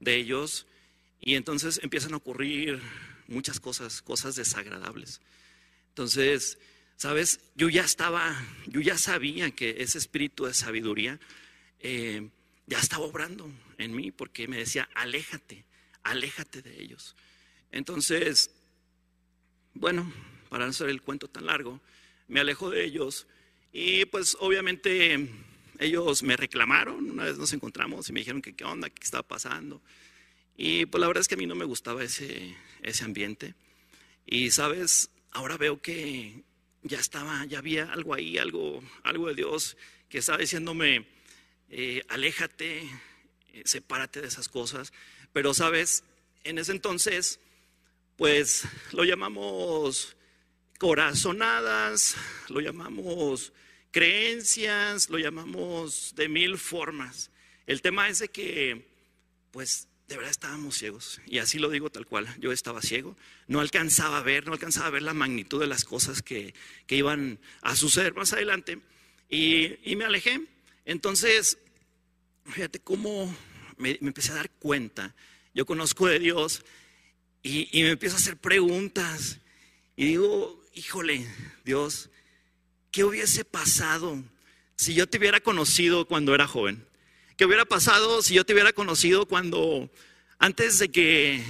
de 0.00 0.16
ellos 0.16 0.66
y 1.22 1.36
entonces 1.36 1.80
empiezan 1.82 2.14
a 2.14 2.16
ocurrir 2.16 2.80
muchas 3.28 3.60
cosas, 3.60 4.02
cosas 4.02 4.34
desagradables. 4.34 5.20
Entonces, 5.90 6.58
sabes, 6.96 7.40
yo 7.54 7.68
ya 7.68 7.82
estaba, 7.82 8.36
yo 8.66 8.80
ya 8.80 8.98
sabía 8.98 9.52
que 9.52 9.76
ese 9.78 9.98
espíritu 9.98 10.44
de 10.44 10.52
sabiduría 10.52 11.20
eh, 11.78 12.28
ya 12.66 12.78
estaba 12.78 13.04
obrando 13.04 13.50
en 13.78 13.94
mí 13.94 14.10
porque 14.10 14.48
me 14.48 14.58
decía, 14.58 14.88
aléjate, 14.94 15.64
aléjate 16.02 16.60
de 16.60 16.82
ellos. 16.82 17.14
Entonces, 17.70 18.50
bueno, 19.74 20.12
para 20.48 20.64
no 20.64 20.70
hacer 20.70 20.88
el 20.88 21.02
cuento 21.02 21.28
tan 21.28 21.46
largo, 21.46 21.80
me 22.26 22.40
alejo 22.40 22.68
de 22.68 22.84
ellos 22.84 23.28
y 23.72 24.04
pues 24.06 24.36
obviamente 24.40 25.28
ellos 25.78 26.24
me 26.24 26.36
reclamaron, 26.36 27.10
una 27.10 27.24
vez 27.24 27.38
nos 27.38 27.52
encontramos 27.52 28.08
y 28.08 28.12
me 28.12 28.20
dijeron 28.20 28.42
que 28.42 28.54
qué 28.54 28.64
onda, 28.64 28.90
qué 28.90 29.02
estaba 29.04 29.22
pasando. 29.22 29.80
Y 30.56 30.86
pues 30.86 31.00
la 31.00 31.06
verdad 31.06 31.22
es 31.22 31.28
que 31.28 31.34
a 31.34 31.38
mí 31.38 31.46
no 31.46 31.54
me 31.54 31.64
gustaba 31.64 32.04
ese, 32.04 32.56
ese 32.82 33.04
ambiente. 33.04 33.54
Y 34.26 34.50
sabes, 34.50 35.10
ahora 35.32 35.56
veo 35.56 35.80
que 35.80 36.42
ya 36.82 36.98
estaba, 36.98 37.44
ya 37.46 37.58
había 37.58 37.92
algo 37.92 38.14
ahí, 38.14 38.38
algo, 38.38 38.82
algo 39.02 39.28
de 39.28 39.34
Dios 39.34 39.76
que 40.08 40.18
estaba 40.18 40.38
diciéndome, 40.38 41.06
eh, 41.70 42.02
aléjate, 42.08 42.82
eh, 43.52 43.62
sepárate 43.64 44.20
de 44.20 44.28
esas 44.28 44.48
cosas. 44.48 44.92
Pero 45.32 45.54
sabes, 45.54 46.04
en 46.44 46.58
ese 46.58 46.72
entonces, 46.72 47.40
pues 48.16 48.64
lo 48.92 49.04
llamamos 49.04 50.16
corazonadas, 50.78 52.16
lo 52.48 52.60
llamamos 52.60 53.52
creencias, 53.90 55.08
lo 55.08 55.18
llamamos 55.18 56.14
de 56.16 56.28
mil 56.28 56.58
formas. 56.58 57.30
El 57.66 57.80
tema 57.80 58.08
es 58.08 58.18
de 58.18 58.28
que, 58.28 58.86
pues, 59.52 59.88
de 60.12 60.18
verdad 60.18 60.30
estábamos 60.30 60.76
ciegos. 60.76 61.22
Y 61.26 61.38
así 61.38 61.58
lo 61.58 61.70
digo 61.70 61.88
tal 61.88 62.06
cual. 62.06 62.28
Yo 62.38 62.52
estaba 62.52 62.82
ciego. 62.82 63.16
No 63.46 63.60
alcanzaba 63.60 64.18
a 64.18 64.22
ver, 64.22 64.44
no 64.46 64.52
alcanzaba 64.52 64.88
a 64.88 64.90
ver 64.90 65.00
la 65.00 65.14
magnitud 65.14 65.58
de 65.58 65.66
las 65.66 65.86
cosas 65.86 66.20
que, 66.20 66.54
iban 66.88 67.40
a 67.62 67.74
suceder 67.76 68.12
más 68.12 68.34
adelante. 68.34 68.78
Y, 69.30 69.96
me 69.96 70.04
alejé. 70.04 70.42
Entonces, 70.84 71.56
fíjate 72.44 72.78
cómo 72.78 73.34
me, 73.78 73.98
empecé 74.02 74.32
a 74.32 74.34
dar 74.34 74.50
cuenta. 74.50 75.14
Yo 75.54 75.64
conozco 75.64 76.06
de 76.06 76.18
Dios 76.18 76.62
y, 77.42 77.70
y 77.72 77.82
me 77.82 77.92
empiezo 77.92 78.16
a 78.16 78.18
hacer 78.18 78.36
preguntas. 78.36 79.38
Y 79.96 80.04
digo, 80.04 80.62
híjole, 80.74 81.26
Dios, 81.64 82.10
¿qué 82.90 83.04
hubiese 83.04 83.46
pasado 83.46 84.22
si 84.76 84.92
yo 84.92 85.08
te 85.08 85.16
hubiera 85.16 85.40
conocido 85.40 86.06
cuando 86.06 86.34
era 86.34 86.46
joven? 86.46 86.84
¿Qué 87.42 87.46
hubiera 87.46 87.64
pasado 87.64 88.22
si 88.22 88.34
yo 88.34 88.44
te 88.44 88.52
hubiera 88.52 88.72
conocido 88.72 89.26
cuando, 89.26 89.90
antes 90.38 90.78
de 90.78 90.90
que, 90.90 91.42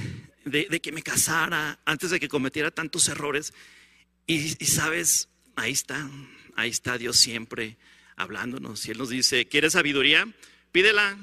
de, 0.47 0.81
que 0.81 0.91
me 0.91 1.03
casara, 1.03 1.81
antes 1.85 2.09
de 2.09 2.19
que 2.19 2.31
cometiera 2.31 2.71
tantos 2.71 3.09
errores? 3.09 3.53
Y, 4.27 4.49
sabes, 4.65 5.29
ahí 5.55 5.73
está, 5.73 6.09
ahí 6.57 6.71
está 6.71 6.97
Dios 6.97 7.19
siempre 7.19 7.77
hablándonos. 8.17 8.87
Y 8.87 8.93
Él 8.93 8.97
nos 8.97 9.11
dice, 9.11 9.49
¿quieres 9.49 9.75
sabiduría? 9.75 10.27
Pídela. 10.73 11.19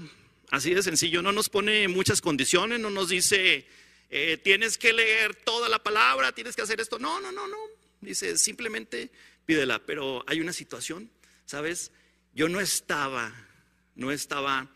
Así 0.52 0.76
de 0.76 0.84
sencillo, 0.84 1.24
no 1.24 1.32
nos 1.32 1.50
pone 1.50 1.88
muchas 1.88 2.22
condiciones, 2.22 2.80
no 2.80 2.92
nos 2.92 3.10
dice, 3.10 3.66
eh, 4.12 4.38
tienes 4.38 4.78
que 4.78 4.94
leer 4.94 5.34
toda 5.34 5.68
la 5.68 5.82
palabra, 5.82 6.32
tienes 6.32 6.56
que 6.56 6.62
hacer 6.62 6.80
esto. 6.80 7.00
No, 7.00 7.20
no, 7.20 7.32
no, 7.32 7.48
no. 7.48 7.58
Dice, 8.02 8.38
simplemente 8.38 9.10
pídela. 9.48 9.80
Pero 9.84 10.24
hay 10.28 10.42
una 10.42 10.54
situación, 10.54 11.10
¿sabes? 11.48 11.92
Yo 12.36 12.48
no 12.50 12.60
estaba, 12.60 13.34
no 14.00 14.12
estaba 14.12 14.70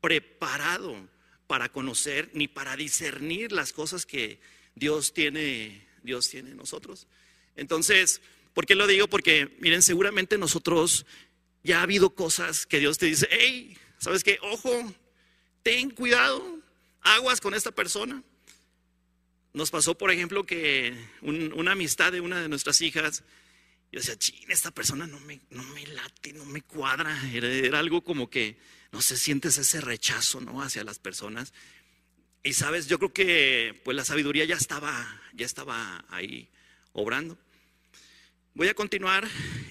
preparado 0.00 1.08
para 1.46 1.70
conocer 1.70 2.30
ni 2.34 2.48
para 2.48 2.76
discernir 2.76 3.52
las 3.52 3.72
cosas 3.72 4.04
que 4.04 4.40
Dios 4.74 5.14
tiene, 5.14 5.86
Dios 6.02 6.28
tiene 6.28 6.50
en 6.50 6.56
nosotros. 6.56 7.06
Entonces, 7.54 8.20
¿por 8.52 8.66
qué 8.66 8.74
lo 8.74 8.88
digo? 8.88 9.06
Porque 9.06 9.56
miren, 9.60 9.80
seguramente 9.80 10.38
nosotros 10.38 11.06
ya 11.62 11.78
ha 11.78 11.82
habido 11.82 12.10
cosas 12.10 12.66
que 12.66 12.80
Dios 12.80 12.98
te 12.98 13.06
dice, 13.06 13.28
hey, 13.30 13.78
¿sabes 13.98 14.24
qué? 14.24 14.38
Ojo, 14.42 14.92
ten 15.62 15.90
cuidado, 15.90 16.58
aguas 17.00 17.40
con 17.40 17.54
esta 17.54 17.70
persona. 17.70 18.24
Nos 19.52 19.70
pasó, 19.70 19.96
por 19.96 20.10
ejemplo, 20.10 20.44
que 20.44 20.94
una 21.22 21.72
amistad 21.72 22.10
de 22.10 22.20
una 22.20 22.42
de 22.42 22.48
nuestras 22.48 22.80
hijas, 22.80 23.22
yo 23.94 24.00
decía, 24.00 24.18
ching, 24.18 24.50
esta 24.50 24.72
persona 24.72 25.06
no 25.06 25.20
me, 25.20 25.40
no 25.50 25.62
me 25.62 25.86
late, 25.86 26.32
no 26.32 26.44
me 26.44 26.62
cuadra. 26.62 27.16
Era, 27.32 27.78
algo 27.78 28.02
como 28.02 28.28
que, 28.28 28.58
no 28.90 29.00
sé, 29.00 29.16
sientes 29.16 29.56
ese 29.56 29.80
rechazo, 29.80 30.40
¿no? 30.40 30.60
Hacia 30.62 30.82
las 30.82 30.98
personas. 30.98 31.52
Y 32.42 32.54
sabes, 32.54 32.88
yo 32.88 32.98
creo 32.98 33.12
que 33.12 33.80
pues 33.84 33.96
la 33.96 34.04
sabiduría 34.04 34.46
ya 34.46 34.56
estaba, 34.56 35.22
ya 35.32 35.46
estaba 35.46 36.04
ahí 36.08 36.48
obrando. 36.92 37.38
Voy 38.54 38.66
a 38.66 38.74
continuar 38.74 39.28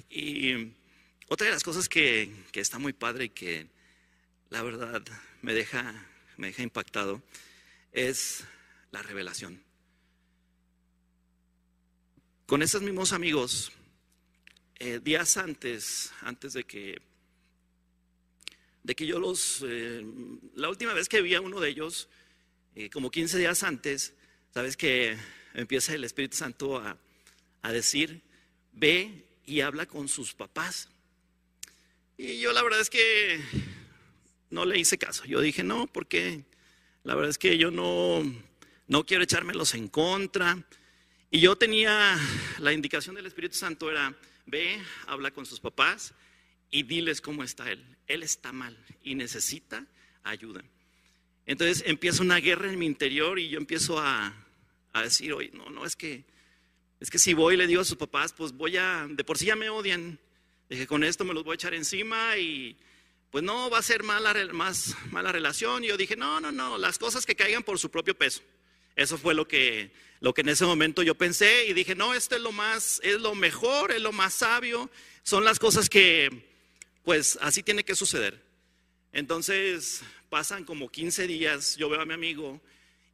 y 0.10 0.72
otra 1.27 1.48
de 1.48 1.51
las 1.51 1.65
cosas 1.65 1.89
que, 1.89 2.34
que 2.53 2.62
está 2.62 2.80
muy 2.80 2.94
padre 2.94 3.25
y 3.25 3.30
que 3.30 3.68
la 4.50 4.63
verdad 4.63 5.03
me 5.42 5.53
deja, 5.53 6.08
me 6.38 6.48
deja 6.48 6.63
impactado 6.63 7.22
es 7.92 8.46
la 8.92 9.01
revelación. 9.01 9.62
Con 12.46 12.62
esos 12.62 12.82
mismos 12.82 13.12
amigos, 13.12 13.74
eh, 14.80 15.00
días 15.03 15.38
antes, 15.38 16.12
antes 16.22 16.53
de 16.53 16.63
que, 16.63 17.01
de 18.84 18.96
que 18.96 19.06
yo 19.06 19.20
los, 19.20 19.63
eh, 19.68 20.06
la 20.56 20.70
última 20.70 20.94
vez 20.94 21.10
que 21.10 21.22
vi 21.22 21.36
a 21.36 21.42
uno 21.42 21.60
de 21.60 21.70
ellos, 21.70 22.10
eh, 22.75 22.89
como 22.89 23.12
15 23.12 23.38
días 23.38 23.63
antes, 23.63 24.13
sabes 24.53 24.75
que 24.75 25.18
empieza 25.53 25.94
el 25.94 26.03
Espíritu 26.03 26.38
Santo 26.38 26.77
a, 26.77 26.98
a 27.62 27.72
decir, 27.72 28.22
ve 28.72 29.25
y 29.46 29.62
habla 29.62 29.86
con 29.86 30.08
sus 30.08 30.34
papás. 30.34 30.89
Y 32.18 32.39
yo 32.39 32.53
la 32.53 32.63
verdad 32.63 32.80
es 32.80 32.89
que 32.89 33.42
no 34.50 34.65
le 34.65 34.80
hice 34.80 34.98
caso. 34.98 35.25
Yo 35.25 35.42
dije, 35.42 35.63
no, 35.63 35.88
porque 35.88 36.44
la 37.03 37.15
verdad 37.15 37.32
es 37.32 37.38
que 37.38 37.58
yo 37.58 37.72
no, 37.72 38.24
no 38.88 39.06
quiero 39.06 39.24
echármelos 39.24 39.74
en 39.74 39.88
contra. 39.88 40.63
Y 41.32 41.39
yo 41.39 41.56
tenía 41.56 42.18
la 42.60 42.74
indicación 42.74 43.15
del 43.15 43.25
Espíritu 43.25 43.56
Santo 43.56 43.89
era, 43.89 44.15
ve, 44.46 44.82
habla 45.08 45.32
con 45.32 45.46
sus 45.46 45.60
papás 45.60 46.14
y 46.70 46.84
diles 46.84 47.22
cómo 47.22 47.44
está 47.44 47.72
él. 47.72 47.84
Él 48.08 48.24
está 48.24 48.52
mal 48.52 48.78
y 49.04 49.16
necesita 49.16 49.86
ayuda. 50.24 50.64
Entonces 51.46 51.84
empieza 51.86 52.24
una 52.24 52.38
guerra 52.38 52.72
en 52.72 52.80
mi 52.80 52.86
interior 52.86 53.40
y 53.40 53.50
yo 53.50 53.58
empiezo 53.58 54.00
a, 54.00 54.34
decir, 55.04 55.34
oye, 55.34 55.52
no, 55.54 55.70
no, 55.70 55.86
es 55.86 55.96
que, 55.96 56.24
es 57.00 57.10
que 57.10 57.20
si 57.20 57.34
voy 57.34 57.56
y 57.56 57.58
le 57.58 57.68
digo 57.68 57.82
a 57.82 57.86
sus 57.86 57.98
papás, 57.98 58.34
pues 58.34 58.52
voy 58.54 58.78
a, 58.78 59.08
de 59.10 59.24
por 59.24 59.38
sí 59.38 59.46
ya 59.46 59.56
me 59.56 59.70
odian. 59.70 60.20
Dije, 60.70 60.88
con 60.88 61.04
esto 61.04 61.26
me 61.26 61.34
los 61.34 61.44
voy 61.44 61.54
a 61.54 61.56
echar 61.56 61.74
encima 61.74 62.38
y 62.38 62.78
pues 63.30 63.44
no 63.44 63.70
va 63.70 63.80
a 63.80 63.84
ser 63.84 64.04
mala, 64.04 64.34
mala 65.12 65.32
relación. 65.32 65.84
Y 65.84 65.88
yo 65.88 65.98
dije, 65.98 66.16
no, 66.16 66.40
no, 66.40 66.52
no, 66.52 66.78
las 66.78 66.98
cosas 66.98 67.26
que 67.26 67.36
caigan 67.36 67.64
por 67.64 67.80
su 67.80 67.92
propio 67.92 68.18
peso. 68.18 68.42
Eso 68.96 69.18
fue 69.18 69.34
lo 69.34 69.48
que, 69.48 69.92
lo 70.24 70.34
que 70.34 70.39
en 70.39 70.48
ese 70.48 70.63
momento 70.63 71.03
yo 71.03 71.15
pensé 71.15 71.65
y 71.68 71.74
dije, 71.74 71.96
no, 71.96 72.13
esto 72.13 72.38
es 72.38 72.42
lo 72.42 72.53
más, 72.53 73.01
es 73.03 73.20
lo 73.20 73.36
mejor, 73.36 73.92
es 73.92 74.01
lo 74.01 74.13
más 74.13 74.34
sabio, 74.34 74.89
son 75.22 75.44
las 75.44 75.60
cosas 75.60 75.89
que, 75.89 76.48
pues 77.03 77.38
así 77.42 77.62
tiene 77.62 77.84
que 77.84 77.94
suceder. 77.94 78.42
Entonces 79.12 80.01
pasan 80.30 80.63
como 80.63 80.89
15 80.89 81.27
días, 81.27 81.75
yo 81.75 81.89
veo 81.89 82.00
a 82.00 82.06
mi 82.06 82.13
amigo 82.13 82.62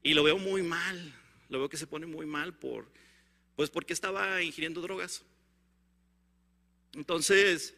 y 0.03 0.13
lo 0.13 0.21
veo 0.21 0.37
muy 0.37 0.61
mal, 0.61 1.19
lo 1.49 1.57
veo 1.57 1.67
que 1.67 1.77
se 1.77 1.87
pone 1.87 2.05
muy 2.05 2.27
mal 2.27 2.53
por, 2.53 2.85
pues 3.55 3.71
porque 3.71 3.93
estaba 3.93 4.43
ingiriendo 4.43 4.79
drogas. 4.79 5.23
Entonces, 6.93 7.73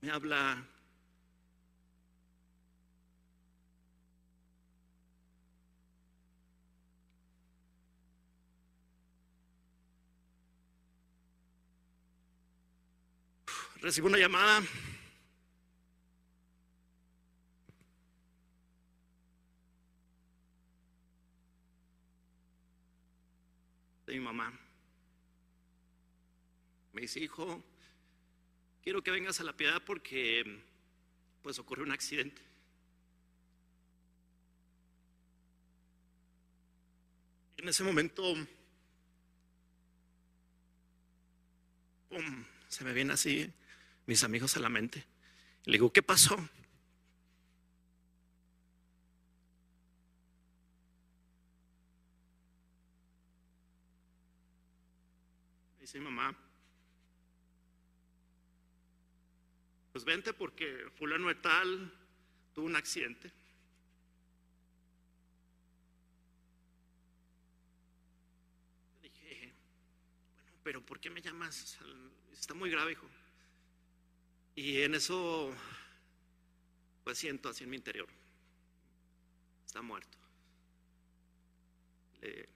me 0.00 0.10
habla 0.10 0.66
recibo 13.80 14.08
una 14.08 14.18
llamada. 14.18 14.62
de 24.06 24.14
mi 24.14 24.20
mamá. 24.20 24.52
Me 26.92 27.02
dice, 27.02 27.20
hijo, 27.20 27.62
quiero 28.82 29.02
que 29.02 29.12
vengas 29.12 29.38
a 29.38 29.44
la 29.44 29.56
piedad 29.56 29.80
porque 29.84 30.64
pues 31.42 31.60
ocurrió 31.60 31.84
un 31.84 31.92
accidente. 31.92 32.42
En 37.56 37.68
ese 37.68 37.84
momento, 37.84 38.34
se 42.68 42.84
me 42.84 42.92
viene 42.92 43.12
así 43.12 43.52
mis 44.10 44.24
amigos 44.24 44.56
a 44.56 44.60
la 44.60 44.68
mente. 44.68 45.06
Le 45.66 45.74
digo, 45.74 45.92
¿qué 45.92 46.02
pasó? 46.02 46.36
Dice 55.78 56.00
mamá, 56.00 56.36
pues 59.92 60.04
vente 60.04 60.32
porque 60.32 60.90
fulano 60.96 61.28
de 61.28 61.36
tal 61.36 61.94
tuvo 62.52 62.66
un 62.66 62.74
accidente. 62.74 63.30
Le 69.02 69.08
dije, 69.08 69.54
bueno, 70.34 70.52
pero 70.64 70.84
¿por 70.84 70.98
qué 70.98 71.10
me 71.10 71.22
llamas? 71.22 71.78
Está 72.32 72.54
muy 72.54 72.70
grave, 72.70 72.90
hijo. 72.90 73.08
Y 74.54 74.82
en 74.82 74.94
eso, 74.94 75.54
pues 77.04 77.18
siento 77.18 77.48
así 77.48 77.64
en 77.64 77.70
mi 77.70 77.76
interior, 77.76 78.08
está 79.66 79.82
muerto. 79.82 80.18
Le, 82.20 82.48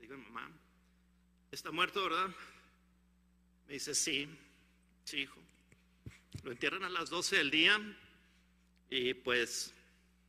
digo, 0.00 0.16
mamá, 0.16 0.50
¿está 1.52 1.70
muerto, 1.70 2.02
verdad? 2.02 2.34
Me 3.68 3.74
dice, 3.74 3.94
sí, 3.94 4.28
sí, 5.04 5.18
hijo. 5.18 5.40
Lo 6.42 6.52
entierran 6.52 6.84
a 6.84 6.88
las 6.88 7.10
12 7.10 7.36
del 7.36 7.50
día 7.50 7.78
y 8.88 9.14
pues 9.14 9.72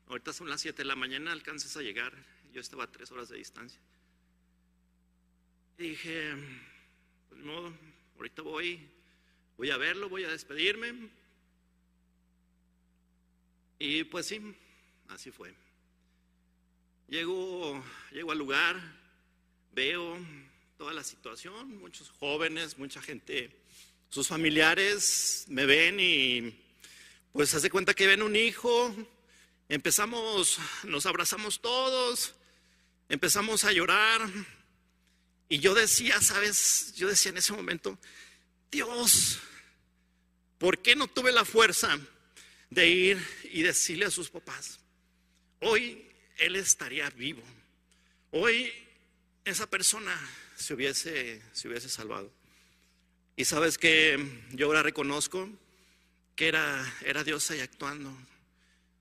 ahorita 0.08 0.34
son 0.34 0.50
las 0.50 0.62
7 0.62 0.78
de 0.78 0.86
la 0.86 0.96
mañana, 0.96 1.32
alcanzas 1.32 1.76
a 1.78 1.82
llegar. 1.82 2.14
Yo 2.52 2.60
estaba 2.60 2.84
a 2.84 2.92
tres 2.92 3.12
horas 3.12 3.30
de 3.30 3.38
distancia. 3.38 3.80
Dije, 5.82 6.36
pues 7.28 7.42
de 7.42 7.48
modo, 7.48 7.74
ahorita 8.16 8.44
voy, 8.44 8.88
voy 9.58 9.72
a 9.72 9.78
verlo, 9.78 10.10
voy 10.10 10.24
a 10.24 10.30
despedirme. 10.30 11.10
Y 13.80 14.04
pues 14.04 14.28
sí, 14.28 14.40
así 15.08 15.32
fue. 15.32 15.56
Llego, 17.08 17.84
llego 18.12 18.32
al 18.32 18.38
lugar, 18.38 18.80
veo 19.72 20.20
toda 20.78 20.94
la 20.94 21.04
situación, 21.04 21.80
muchos 21.80 22.12
jóvenes, 22.12 22.78
mucha 22.78 23.02
gente, 23.02 23.50
sus 24.08 24.28
familiares 24.28 25.46
me 25.50 25.66
ven 25.66 26.00
y 26.00 26.62
pues 27.34 27.56
hace 27.56 27.72
cuenta 27.72 27.96
que 27.96 28.06
ven 28.06 28.22
un 28.22 28.36
hijo, 28.36 28.96
empezamos, 29.68 30.60
nos 30.84 31.08
abrazamos 31.08 31.60
todos, 31.60 32.36
empezamos 33.10 33.64
a 33.64 33.72
llorar 33.72 34.22
y 35.52 35.60
yo 35.60 35.74
decía, 35.74 36.22
sabes, 36.22 36.94
yo 36.96 37.10
decía 37.10 37.30
en 37.30 37.38
ese 37.38 37.52
momento, 37.52 38.00
Dios, 38.72 39.38
¿por 40.58 40.82
qué 40.82 40.96
no 40.96 41.10
tuve 41.10 41.34
la 41.34 41.44
fuerza 41.44 42.00
de 42.70 42.88
ir 42.88 43.28
y 43.52 43.62
decirle 43.62 44.06
a 44.06 44.12
sus 44.12 44.30
papás, 44.30 44.80
hoy 45.60 46.08
él 46.38 46.56
estaría 46.56 47.10
vivo, 47.10 47.44
hoy 48.32 48.72
esa 49.44 49.70
persona 49.70 50.18
se 50.56 50.74
hubiese, 50.74 51.42
se 51.52 51.68
hubiese 51.68 51.90
salvado. 51.90 52.32
Y 53.36 53.44
sabes 53.44 53.78
que 53.78 54.26
yo 54.52 54.68
ahora 54.68 54.84
reconozco 54.84 55.50
que 56.38 56.48
era, 56.48 56.96
era 57.04 57.26
Dios 57.26 57.52
ahí 57.52 57.60
actuando. 57.60 58.18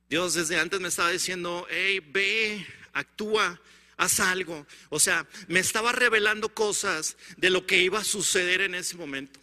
Dios 0.09 0.35
desde 0.35 0.59
antes 0.59 0.81
me 0.81 0.89
estaba 0.89 1.13
diciendo, 1.13 1.65
hey, 1.71 2.01
ve, 2.01 2.67
actúa, 2.93 3.61
haz 4.01 4.19
algo. 4.19 4.67
O 4.89 4.99
sea, 4.99 5.27
me 5.47 5.61
estaba 5.61 5.93
revelando 5.93 6.49
cosas 6.55 7.17
de 7.37 7.51
lo 7.51 7.67
que 7.67 7.79
iba 7.79 8.01
a 8.01 8.05
suceder 8.05 8.63
en 8.63 8.75
ese 8.75 8.97
momento, 8.97 9.39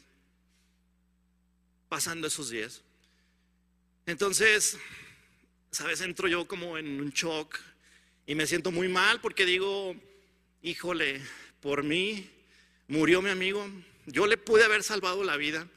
pasando 1.88 2.28
esos 2.28 2.50
días. 2.50 2.82
Entonces, 4.08 4.78
sabes, 5.70 6.02
entro 6.02 6.28
yo 6.28 6.48
como 6.48 6.78
en 6.78 7.00
un 7.00 7.12
shock 7.12 7.60
y 8.26 8.34
me 8.34 8.48
siento 8.48 8.72
muy 8.72 8.88
mal 8.88 9.22
porque 9.22 9.46
digo, 9.46 9.96
híjole, 10.63 11.22
por 11.62 11.84
mí 11.84 12.28
murió 12.88 13.22
mi 13.22 13.30
amigo, 13.30 13.70
yo 14.08 14.26
le 14.26 14.38
pude 14.38 14.63
haber 14.63 14.82
salvado 14.82 15.24
la 15.24 15.38
vida. 15.38 15.67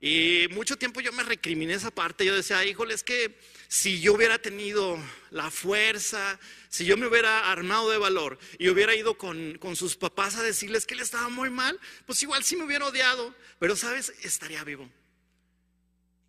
Y 0.00 0.46
mucho 0.52 0.76
tiempo 0.76 1.00
yo 1.00 1.12
me 1.12 1.24
recriminé 1.24 1.74
esa 1.74 1.90
parte, 1.90 2.24
yo 2.24 2.34
decía, 2.34 2.64
híjole, 2.64 2.94
es 2.94 3.02
que 3.02 3.36
si 3.70 4.00
yo 4.00 4.14
hubiera 4.14 4.36
tenido 4.36 4.98
la 5.30 5.48
fuerza, 5.48 6.40
si 6.68 6.84
yo 6.84 6.96
me 6.96 7.06
hubiera 7.06 7.52
armado 7.52 7.88
de 7.88 7.98
valor 7.98 8.36
y 8.58 8.68
hubiera 8.68 8.96
ido 8.96 9.16
con, 9.16 9.58
con, 9.58 9.76
sus 9.76 9.94
papás 9.94 10.34
a 10.34 10.42
decirles 10.42 10.86
que 10.86 10.94
él 10.94 11.00
estaba 11.00 11.28
muy 11.28 11.50
mal, 11.50 11.78
pues 12.04 12.20
igual 12.24 12.42
sí 12.42 12.56
me 12.56 12.64
hubiera 12.64 12.84
odiado, 12.84 13.32
pero 13.60 13.76
sabes, 13.76 14.12
estaría 14.24 14.64
vivo. 14.64 14.90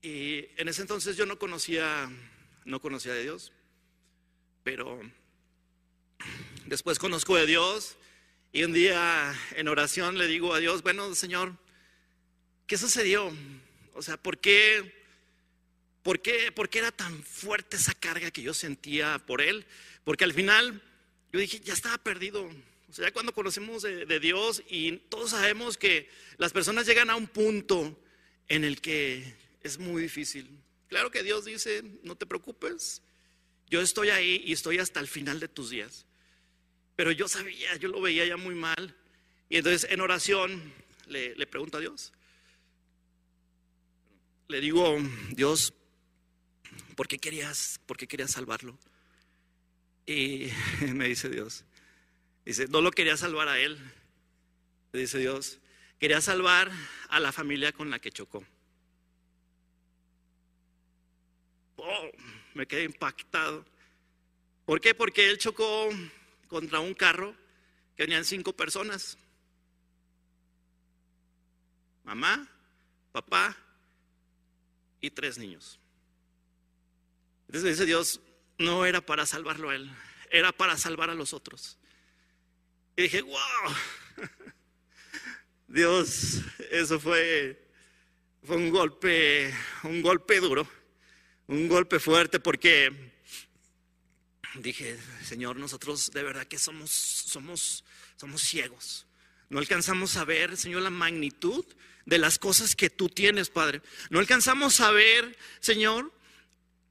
Y 0.04 0.46
en 0.56 0.68
ese 0.68 0.84
entonces 0.84 1.18
yo 1.18 1.26
no 1.26 1.40
conocía, 1.40 2.12
no 2.64 2.80
conocía 2.80 3.16
de 3.16 3.24
Dios, 3.24 3.52
pero 4.64 5.02
después 6.68 7.00
conozco 7.00 7.36
de 7.38 7.48
Dios 7.48 7.98
y 8.52 8.66
un 8.66 8.72
día 8.72 9.36
en 9.56 9.68
oración 9.68 10.20
le 10.20 10.28
digo 10.28 10.54
a 10.54 10.60
Dios, 10.60 10.84
bueno, 10.84 11.16
Señor, 11.16 11.56
¿qué 12.68 12.78
sucedió? 12.78 13.36
O 13.96 14.04
sea, 14.04 14.18
¿por 14.18 14.38
qué, 14.38 15.01
por 16.04 16.22
qué, 16.22 16.52
por 16.52 16.70
qué 16.70 16.80
era 16.80 16.92
tan 16.92 17.24
fuerte 17.24 17.78
esa 17.78 17.94
carga 17.94 18.32
que 18.32 18.42
yo 18.42 18.54
sentía 18.54 19.20
por 19.26 19.42
Él? 19.42 19.66
Porque 20.04 20.24
al 20.24 20.34
final 20.34 20.82
yo 21.32 21.40
dije, 21.40 21.60
ya 21.60 21.74
estaba 21.74 21.98
perdido. 21.98 22.50
O 22.90 22.94
sea, 22.94 23.12
cuando 23.14 23.34
conocemos 23.34 23.84
de, 23.84 24.06
de 24.06 24.20
Dios 24.20 24.64
y 24.70 24.98
todos 24.98 25.32
sabemos 25.32 25.78
que 25.78 26.10
las 26.38 26.52
personas 26.52 26.86
llegan 26.86 27.10
a 27.10 27.16
un 27.16 27.28
punto 27.28 27.98
en 28.48 28.64
el 28.64 28.82
que 28.82 29.34
es 29.64 29.78
muy 29.78 30.02
difícil. 30.04 30.50
Claro 30.88 31.10
que 31.10 31.24
Dios 31.24 31.46
dice, 31.46 31.84
no 32.04 32.16
te 32.16 32.26
preocupes, 32.26 33.02
yo 33.70 33.80
estoy 33.80 34.10
ahí 34.10 34.44
y 34.46 34.52
estoy 34.52 34.80
hasta 34.80 35.00
el 35.00 35.08
final 35.08 35.40
de 35.40 35.48
tus 35.48 35.70
días. 35.70 36.06
Pero 36.98 37.12
yo 37.12 37.30
sabía, 37.30 37.78
yo 37.78 37.88
lo 37.88 38.02
veía 38.02 38.26
ya 38.26 38.36
muy 38.36 38.56
mal. 38.56 38.94
Y 39.48 39.58
entonces 39.58 39.90
en 39.90 40.02
oración 40.02 40.74
le, 41.08 41.36
le 41.36 41.48
pregunto 41.48 41.78
a 41.78 41.80
Dios. 41.80 42.12
Le 44.50 44.60
digo, 44.60 44.98
Dios, 45.30 45.74
¿por 46.96 47.08
qué 47.08 47.18
querías, 47.18 47.80
por 47.86 47.98
qué 47.98 48.08
querías 48.08 48.32
salvarlo? 48.32 48.78
Y 50.06 50.50
me 50.94 51.08
dice 51.08 51.30
Dios, 51.30 51.66
dice, 52.46 52.68
no 52.68 52.82
lo 52.82 52.92
quería 52.92 53.18
salvar 53.18 53.48
a 53.48 53.60
él. 53.60 53.78
Dice 54.94 55.20
Dios, 55.20 55.60
quería 56.00 56.22
salvar 56.22 56.72
a 57.10 57.20
la 57.20 57.32
familia 57.32 57.72
con 57.72 57.90
la 57.90 58.00
que 58.00 58.12
chocó. 58.12 58.44
Oh, 61.78 62.12
me 62.54 62.68
quedé 62.68 62.84
impactado. 62.84 63.66
¿Por 64.66 64.80
qué? 64.80 64.94
Porque 64.94 65.30
él 65.30 65.38
chocó 65.38 65.90
contra 66.48 66.80
un 66.80 66.94
carro 66.94 67.36
que 67.96 68.04
venían 68.04 68.26
cinco 68.26 68.54
personas. 68.54 69.18
Mamá, 72.04 72.48
papá 73.12 73.56
y 75.00 75.10
tres 75.10 75.38
niños. 75.38 75.81
Entonces 77.52 77.72
dice 77.72 77.86
Dios, 77.86 78.22
no 78.60 78.86
era 78.86 79.06
para 79.06 79.26
salvarlo 79.26 79.72
a 79.72 79.76
él, 79.76 79.92
era 80.30 80.54
para 80.54 80.78
salvar 80.78 81.10
a 81.10 81.16
los 81.16 81.34
otros. 81.34 81.78
Y 82.96 83.02
dije, 83.02 83.22
wow, 83.24 83.36
Dios, 85.68 86.44
eso 86.72 86.98
fue, 86.98 87.62
fue 88.42 88.56
un 88.56 88.70
golpe, 88.70 89.54
un 89.84 90.02
golpe 90.02 90.40
duro, 90.40 90.66
un 91.48 91.68
golpe 91.68 92.00
fuerte 92.00 92.40
porque 92.40 93.12
dije, 94.56 94.98
Señor, 95.22 95.58
nosotros 95.58 96.10
de 96.12 96.24
verdad 96.24 96.48
que 96.48 96.58
somos, 96.58 96.90
somos, 96.90 97.84
somos 98.16 98.42
ciegos. 98.44 99.08
No 99.50 99.60
alcanzamos 99.60 100.16
a 100.16 100.24
ver, 100.24 100.56
Señor, 100.56 100.84
la 100.84 100.90
magnitud 100.90 101.66
de 102.06 102.18
las 102.18 102.40
cosas 102.40 102.78
que 102.78 102.90
tú 102.90 103.10
tienes, 103.10 103.50
Padre. 103.50 103.82
No 104.10 104.20
alcanzamos 104.20 104.80
a 104.80 104.92
ver, 104.92 105.38
Señor, 105.60 106.14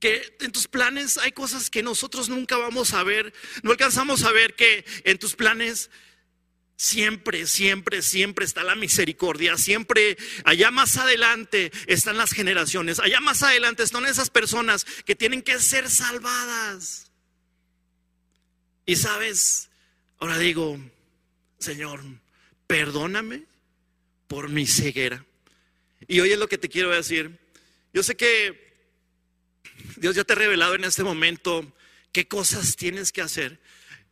que 0.01 0.37
en 0.41 0.51
tus 0.51 0.67
planes 0.67 1.19
hay 1.19 1.33
cosas 1.33 1.71
que 1.71 1.83
nosotros 1.83 2.29
nunca 2.29 2.57
vamos 2.57 2.95
a 2.95 3.05
ver. 3.05 3.33
No 3.63 3.71
alcanzamos 3.71 4.25
a 4.25 4.33
ver 4.33 4.57
que 4.57 4.85
en 5.05 5.19
tus 5.19 5.37
planes 5.37 5.91
siempre, 6.77 7.47
siempre, 7.47 8.01
siempre 8.01 8.47
está 8.47 8.65
la 8.65 8.75
misericordia. 8.75 9.59
Siempre 9.59 10.17
allá 10.45 10.71
más 10.71 10.97
adelante 10.97 11.71
están 11.87 12.17
las 12.17 12.33
generaciones. 12.33 12.99
Allá 12.99 13.21
más 13.21 13.43
adelante 13.43 13.83
están 13.83 14.07
esas 14.07 14.31
personas 14.31 14.87
que 15.05 15.15
tienen 15.15 15.43
que 15.43 15.61
ser 15.61 15.91
salvadas. 15.91 17.13
Y 18.87 18.97
sabes, 18.97 19.69
ahora 20.19 20.39
digo, 20.39 20.81
Señor, 21.59 22.01
perdóname 22.67 23.45
por 24.27 24.49
mi 24.49 24.67
ceguera. 24.67 25.27
Y 26.09 26.21
hoy 26.21 26.33
es 26.33 26.39
lo 26.39 26.49
que 26.49 26.57
te 26.57 26.71
quiero 26.71 26.89
decir. 26.89 27.39
Yo 27.93 28.03
sé 28.03 28.17
que 28.17 28.70
Dios 29.97 30.17
ya 30.17 30.25
te 30.25 30.33
ha 30.33 30.37
revelado 30.37 30.75
en 30.75 30.85
este 30.85 31.03
momento 31.03 31.73
qué 32.13 32.29
cosas 32.29 32.77
tienes 32.77 33.13
que 33.13 33.23
hacer. 33.23 33.61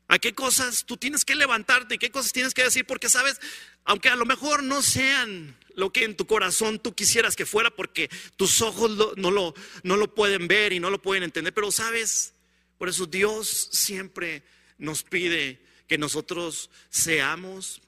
A 0.08 0.18
qué 0.18 0.34
cosas 0.34 0.84
tú 0.86 0.96
tienes 0.96 1.24
que 1.24 1.34
levantarte 1.34 1.96
y 1.96 1.98
qué 1.98 2.10
cosas 2.10 2.32
tienes 2.32 2.54
que 2.54 2.64
decir, 2.64 2.86
porque 2.86 3.10
sabes, 3.10 3.40
aunque 3.84 4.08
a 4.08 4.16
lo 4.16 4.24
mejor 4.24 4.62
no 4.62 4.80
sean 4.80 5.54
lo 5.74 5.92
que 5.92 6.04
en 6.04 6.16
tu 6.16 6.26
corazón 6.26 6.78
tú 6.78 6.94
quisieras 6.94 7.36
que 7.36 7.44
fuera, 7.44 7.70
porque 7.70 8.08
tus 8.36 8.62
ojos 8.62 9.16
no, 9.16 9.30
lo, 9.30 9.54
no 9.82 9.96
lo 9.96 10.14
pueden 10.14 10.48
ver 10.48 10.72
y 10.72 10.80
no 10.80 10.88
lo 10.88 11.02
pueden 11.02 11.24
entender, 11.24 11.52
pero 11.52 11.70
sabes, 11.70 12.32
por 12.78 12.88
eso 12.88 13.06
Dios 13.06 13.68
siempre 13.72 14.42
nos 14.78 15.02
pide 15.02 15.60
que 15.86 15.98
nosotros 15.98 16.70
seamos 16.88 17.82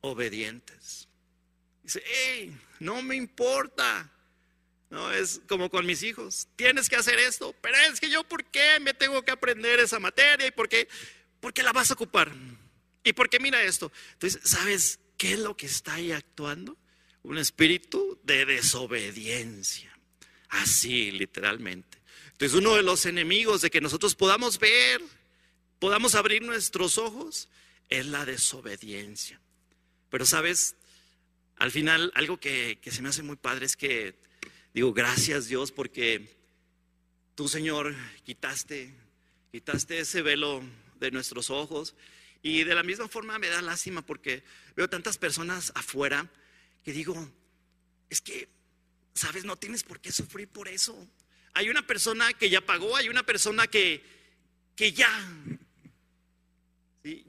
obedientes. 0.00 1.08
Dice, 1.82 2.02
hey, 2.06 2.56
no 2.80 3.02
me 3.02 3.16
importa. 3.16 4.10
No, 4.90 5.12
es 5.12 5.40
como 5.48 5.70
con 5.70 5.86
mis 5.86 6.02
hijos. 6.02 6.48
Tienes 6.56 6.88
que 6.88 6.96
hacer 6.96 7.18
esto, 7.18 7.54
pero 7.60 7.76
es 7.90 8.00
que 8.00 8.10
yo, 8.10 8.24
¿por 8.24 8.44
qué 8.44 8.78
me 8.80 8.94
tengo 8.94 9.22
que 9.22 9.32
aprender 9.32 9.80
esa 9.80 9.98
materia? 9.98 10.46
¿Y 10.46 10.52
por 10.52 10.68
qué? 10.68 10.88
Porque 11.40 11.62
la 11.62 11.72
vas 11.72 11.90
a 11.90 11.94
ocupar. 11.94 12.32
¿Y 13.02 13.12
por 13.12 13.28
qué 13.28 13.38
mira 13.38 13.62
esto? 13.62 13.92
Entonces, 14.12 14.40
¿sabes 14.44 15.00
qué 15.18 15.32
es 15.32 15.38
lo 15.38 15.56
que 15.56 15.66
está 15.66 15.94
ahí 15.94 16.12
actuando? 16.12 16.76
Un 17.22 17.38
espíritu 17.38 18.18
de 18.22 18.44
desobediencia. 18.46 19.96
Así, 20.48 21.10
literalmente. 21.10 21.98
Entonces, 22.32 22.58
uno 22.58 22.74
de 22.74 22.82
los 22.82 23.06
enemigos 23.06 23.60
de 23.60 23.70
que 23.70 23.80
nosotros 23.80 24.14
podamos 24.14 24.58
ver, 24.58 25.00
podamos 25.78 26.14
abrir 26.14 26.42
nuestros 26.42 26.98
ojos, 26.98 27.48
es 27.88 28.06
la 28.06 28.24
desobediencia. 28.24 29.40
Pero, 30.10 30.26
¿sabes? 30.26 30.76
Al 31.56 31.70
final, 31.70 32.12
algo 32.14 32.38
que, 32.38 32.78
se 32.84 33.02
me 33.02 33.08
hace 33.08 33.22
muy 33.22 33.36
padre 33.36 33.66
es 33.66 33.76
que 33.76 34.16
digo, 34.74 34.92
gracias 34.92 35.48
Dios, 35.48 35.72
porque 35.72 36.36
tú, 37.34 37.48
Señor, 37.48 37.94
quitaste, 38.24 38.92
quitaste 39.52 40.00
ese 40.00 40.20
velo 40.20 40.62
de 41.00 41.10
nuestros 41.10 41.48
ojos. 41.50 41.94
Y 42.42 42.64
de 42.64 42.74
la 42.74 42.82
misma 42.82 43.08
forma 43.08 43.38
me 43.38 43.48
da 43.48 43.62
lástima 43.62 44.02
porque 44.02 44.42
veo 44.76 44.90
tantas 44.90 45.16
personas 45.16 45.72
afuera 45.74 46.28
que 46.84 46.92
digo, 46.92 47.30
es 48.10 48.20
que, 48.20 48.48
sabes, 49.14 49.44
no 49.44 49.56
tienes 49.56 49.82
por 49.82 50.00
qué 50.00 50.12
sufrir 50.12 50.48
por 50.48 50.68
eso. 50.68 51.08
Hay 51.54 51.70
una 51.70 51.86
persona 51.86 52.32
que 52.34 52.50
ya 52.50 52.60
pagó, 52.60 52.96
hay 52.96 53.08
una 53.08 53.24
persona 53.24 53.66
que, 53.66 54.04
que 54.76 54.92
ya, 54.92 55.08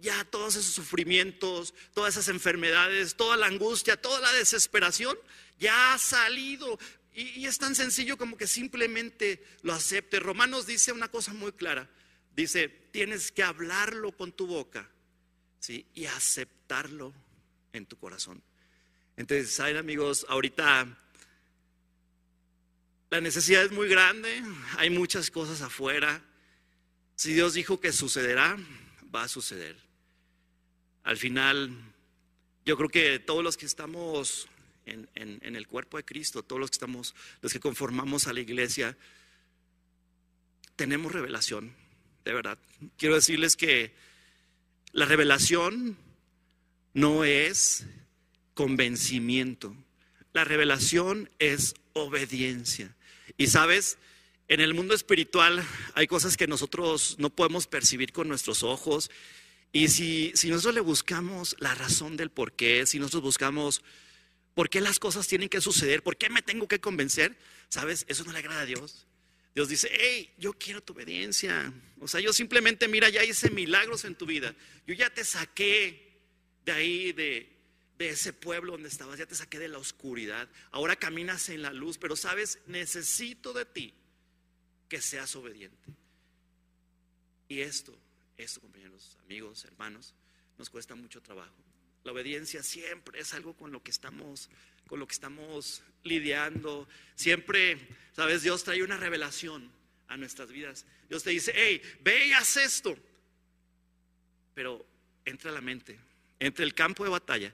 ya 0.01 0.25
todos 0.25 0.55
esos 0.55 0.73
sufrimientos, 0.73 1.73
todas 1.93 2.15
esas 2.15 2.27
enfermedades, 2.27 3.15
toda 3.15 3.37
la 3.37 3.45
angustia, 3.45 4.01
toda 4.01 4.19
la 4.19 4.33
desesperación, 4.33 5.17
ya 5.59 5.93
ha 5.93 5.97
salido. 5.97 6.77
Y, 7.15 7.45
es 7.45 7.57
tan 7.57 7.75
sencillo 7.75 8.17
como 8.17 8.37
que 8.37 8.45
simplemente 8.45 9.41
lo 9.61 9.73
acepte. 9.73 10.19
Romanos 10.19 10.67
dice 10.67 10.91
una 10.91 11.07
cosa 11.07 11.33
muy 11.33 11.53
clara. 11.53 11.89
Dice, 12.35 12.67
tienes 12.67 13.31
que 13.31 13.41
hablarlo 13.41 14.11
con 14.11 14.33
tu 14.33 14.45
boca 14.45 14.89
¿sí? 15.59 15.85
y 15.93 16.05
aceptarlo 16.05 17.13
en 17.71 17.85
tu 17.85 17.97
corazón. 17.97 18.43
Entonces, 19.15 19.51
saben 19.51 19.77
amigos, 19.77 20.25
ahorita 20.27 20.97
la 23.09 23.21
necesidad 23.21 23.63
es 23.63 23.71
muy 23.71 23.87
grande, 23.87 24.43
hay 24.77 24.89
muchas 24.89 25.31
cosas 25.31 25.61
afuera. 25.61 26.21
Si 27.15 27.33
Dios 27.33 27.53
dijo 27.53 27.79
que 27.79 27.93
sucederá, 27.93 28.57
va 29.15 29.23
a 29.23 29.27
suceder. 29.29 29.77
Al 31.03 31.15
final, 31.15 31.71
yo 32.65 32.75
creo 32.75 32.89
que 32.89 33.19
todos 33.19 33.41
los 33.41 33.55
que 33.55 33.67
estamos 33.67 34.49
en, 34.85 35.55
el 35.55 35.67
cuerpo 35.67 35.97
de 35.97 36.05
Cristo, 36.05 36.43
todos 36.43 36.59
los 36.59 36.69
que 36.69 36.75
estamos, 36.75 37.15
los 37.41 37.51
que 37.51 37.59
conformamos 37.59 38.27
a 38.27 38.33
la 38.33 38.39
iglesia, 38.39 38.97
tenemos 40.75 41.11
revelación, 41.11 41.73
de 42.23 42.33
verdad. 42.33 42.57
Quiero 42.97 43.15
decirles 43.15 43.55
que 43.55 43.93
la 44.91 45.05
revelación 45.05 45.97
no 46.93 47.23
es 47.23 47.85
convencimiento, 48.53 49.75
la 50.33 50.43
revelación 50.43 51.29
es 51.39 51.75
obediencia. 51.93 52.95
Y 53.37 53.47
sabes, 53.47 53.97
en 54.47 54.61
el 54.61 54.73
mundo 54.73 54.93
espiritual 54.93 55.65
hay 55.95 56.07
cosas 56.07 56.37
que 56.37 56.47
nosotros 56.47 57.15
no 57.17 57.29
podemos 57.29 57.67
percibir 57.67 58.13
con 58.13 58.27
nuestros 58.27 58.63
ojos. 58.63 59.09
Y 59.71 59.87
si, 59.89 60.31
si 60.35 60.49
nosotros 60.49 60.75
le 60.75 60.81
buscamos 60.81 61.55
la 61.59 61.73
razón 61.73 62.15
del 62.15 62.29
por 62.29 62.53
qué, 62.53 62.85
si 62.85 62.99
nosotros 62.99 63.23
buscamos 63.23 63.81
por 64.55 64.69
qué 64.69 64.81
las 64.81 64.97
cosas 64.97 65.27
tienen 65.27 65.49
que 65.49 65.61
suceder, 65.61 66.01
por 66.01 66.17
qué 66.17 66.29
me 66.29 66.41
tengo 66.41 66.67
que 66.67 66.79
convencer, 66.79 67.37
¿sabes? 67.69 68.05
Eso 68.07 68.23
no 68.23 68.31
le 68.31 68.39
agrada 68.39 68.61
a 68.61 68.65
Dios. 68.65 69.05
Dios 69.53 69.69
dice, 69.69 69.89
hey, 69.91 70.33
yo 70.37 70.53
quiero 70.53 70.81
tu 70.81 70.93
obediencia. 70.93 71.71
O 71.99 72.07
sea, 72.07 72.21
yo 72.21 72.33
simplemente, 72.33 72.87
mira, 72.87 73.09
ya 73.09 73.23
hice 73.23 73.51
milagros 73.51 74.05
en 74.05 74.15
tu 74.15 74.25
vida. 74.25 74.55
Yo 74.87 74.93
ya 74.95 75.13
te 75.13 75.23
saqué 75.23 76.21
de 76.65 76.71
ahí, 76.71 77.11
de, 77.11 77.53
de 77.97 78.09
ese 78.09 78.33
pueblo 78.33 78.71
donde 78.71 78.89
estabas, 78.89 79.19
ya 79.19 79.25
te 79.25 79.35
saqué 79.35 79.59
de 79.59 79.67
la 79.67 79.77
oscuridad. 79.77 80.49
Ahora 80.71 80.95
caminas 80.95 81.49
en 81.49 81.61
la 81.61 81.73
luz, 81.73 81.97
pero 81.97 82.15
sabes, 82.15 82.59
necesito 82.65 83.53
de 83.53 83.65
ti 83.65 83.93
que 84.87 85.01
seas 85.01 85.35
obediente. 85.35 85.93
Y 87.49 87.59
esto, 87.59 87.97
esto, 88.37 88.61
compañeros, 88.61 89.17
amigos, 89.25 89.65
hermanos, 89.65 90.13
nos 90.57 90.69
cuesta 90.69 90.95
mucho 90.95 91.21
trabajo. 91.21 91.64
La 92.05 92.11
obediencia 92.11 92.61
siempre 92.61 93.19
es 93.19 93.33
algo 93.33 93.55
con 93.55 93.71
lo 93.71 93.81
que 93.81 93.89
estamos, 93.89 94.51
con 94.87 94.99
lo 94.99 95.07
que 95.07 95.13
estamos 95.13 95.81
lidiando. 96.03 96.87
Siempre, 97.15 97.79
sabes, 98.15 98.43
Dios 98.43 98.63
trae 98.63 98.83
una 98.83 98.95
revelación 98.95 99.71
a 100.07 100.15
nuestras 100.15 100.51
vidas. 100.51 100.85
Dios 101.09 101.23
te 101.23 101.31
dice, 101.31 101.51
hey, 101.55 101.81
ve 102.01 102.27
y 102.27 102.33
haz 102.33 102.57
esto. 102.57 102.95
Pero 104.53 104.85
entra 105.25 105.51
la 105.51 105.61
mente, 105.61 105.97
entra 106.39 106.63
el 106.63 106.75
campo 106.75 107.03
de 107.03 107.09
batalla, 107.09 107.51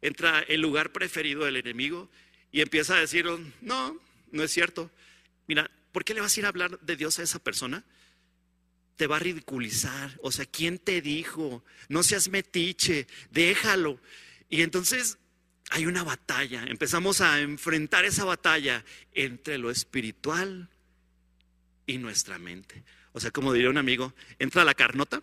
entra 0.00 0.40
el 0.48 0.62
lugar 0.62 0.92
preferido 0.92 1.44
del 1.44 1.58
enemigo 1.58 2.08
y 2.50 2.62
empieza 2.62 2.96
a 2.96 3.00
decir, 3.00 3.26
no, 3.60 4.00
no 4.32 4.42
es 4.42 4.50
cierto. 4.50 4.90
Mira, 5.46 5.70
¿por 5.92 6.06
qué 6.06 6.14
le 6.14 6.22
vas 6.22 6.34
a 6.34 6.40
ir 6.40 6.46
a 6.46 6.48
hablar 6.48 6.80
de 6.80 6.96
Dios 6.96 7.18
a 7.18 7.22
esa 7.22 7.38
persona? 7.38 7.84
Te 9.00 9.06
va 9.06 9.16
a 9.16 9.20
ridiculizar. 9.20 10.18
O 10.20 10.30
sea, 10.30 10.44
¿quién 10.44 10.78
te 10.78 11.00
dijo? 11.00 11.64
No 11.88 12.02
seas 12.02 12.28
metiche, 12.28 13.06
déjalo. 13.30 13.98
Y 14.50 14.60
entonces 14.60 15.16
hay 15.70 15.86
una 15.86 16.04
batalla. 16.04 16.64
Empezamos 16.64 17.22
a 17.22 17.40
enfrentar 17.40 18.04
esa 18.04 18.26
batalla 18.26 18.84
entre 19.14 19.56
lo 19.56 19.70
espiritual 19.70 20.68
y 21.86 21.96
nuestra 21.96 22.38
mente. 22.38 22.84
O 23.12 23.20
sea, 23.20 23.30
como 23.30 23.54
diría 23.54 23.70
un 23.70 23.78
amigo, 23.78 24.12
entra 24.38 24.66
la 24.66 24.74
carnota 24.74 25.22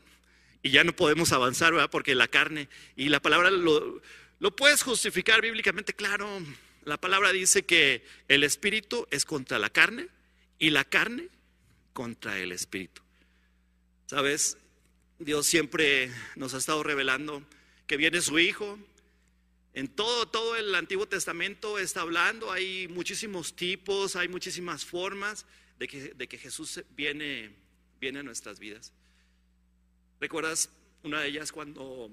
y 0.63 0.71
ya 0.71 0.83
no 0.83 0.95
podemos 0.95 1.31
avanzar, 1.31 1.71
¿verdad? 1.71 1.91
Porque 1.91 2.15
la 2.15 2.27
carne 2.27 2.69
y 2.95 3.09
la 3.09 3.19
palabra 3.19 3.51
lo, 3.51 4.01
lo 4.39 4.55
puedes 4.55 4.81
justificar 4.81 5.39
bíblicamente, 5.43 5.93
claro. 5.93 6.41
La 6.83 6.97
palabra 6.97 7.31
dice 7.31 7.63
que 7.63 8.03
el 8.27 8.43
espíritu 8.43 9.05
es 9.11 9.23
contra 9.23 9.59
la 9.59 9.69
carne 9.69 10.07
y 10.57 10.71
la 10.71 10.83
carne 10.83 11.29
contra 11.93 12.39
el 12.39 12.51
espíritu. 12.53 13.03
¿Sabes? 14.07 14.57
Dios 15.19 15.45
siempre 15.45 16.09
nos 16.37 16.53
ha 16.53 16.59
estado 16.59 16.81
revelando 16.81 17.45
que 17.87 17.97
viene 17.97 18.21
su 18.21 18.39
Hijo. 18.39 18.79
En 19.73 19.89
todo, 19.89 20.29
todo 20.29 20.55
el 20.55 20.73
Antiguo 20.75 21.07
Testamento 21.09 21.77
está 21.77 22.01
hablando, 22.01 22.49
hay 22.51 22.87
muchísimos 22.87 23.55
tipos, 23.55 24.15
hay 24.15 24.29
muchísimas 24.29 24.85
formas 24.85 25.45
de 25.77 25.89
que, 25.89 26.13
de 26.13 26.27
que 26.27 26.37
Jesús 26.37 26.81
viene, 26.95 27.51
viene 27.99 28.19
a 28.19 28.23
nuestras 28.23 28.59
vidas. 28.59 28.93
¿Recuerdas 30.21 30.69
una 31.03 31.19
de 31.19 31.27
ellas 31.27 31.51
cuando 31.51 32.09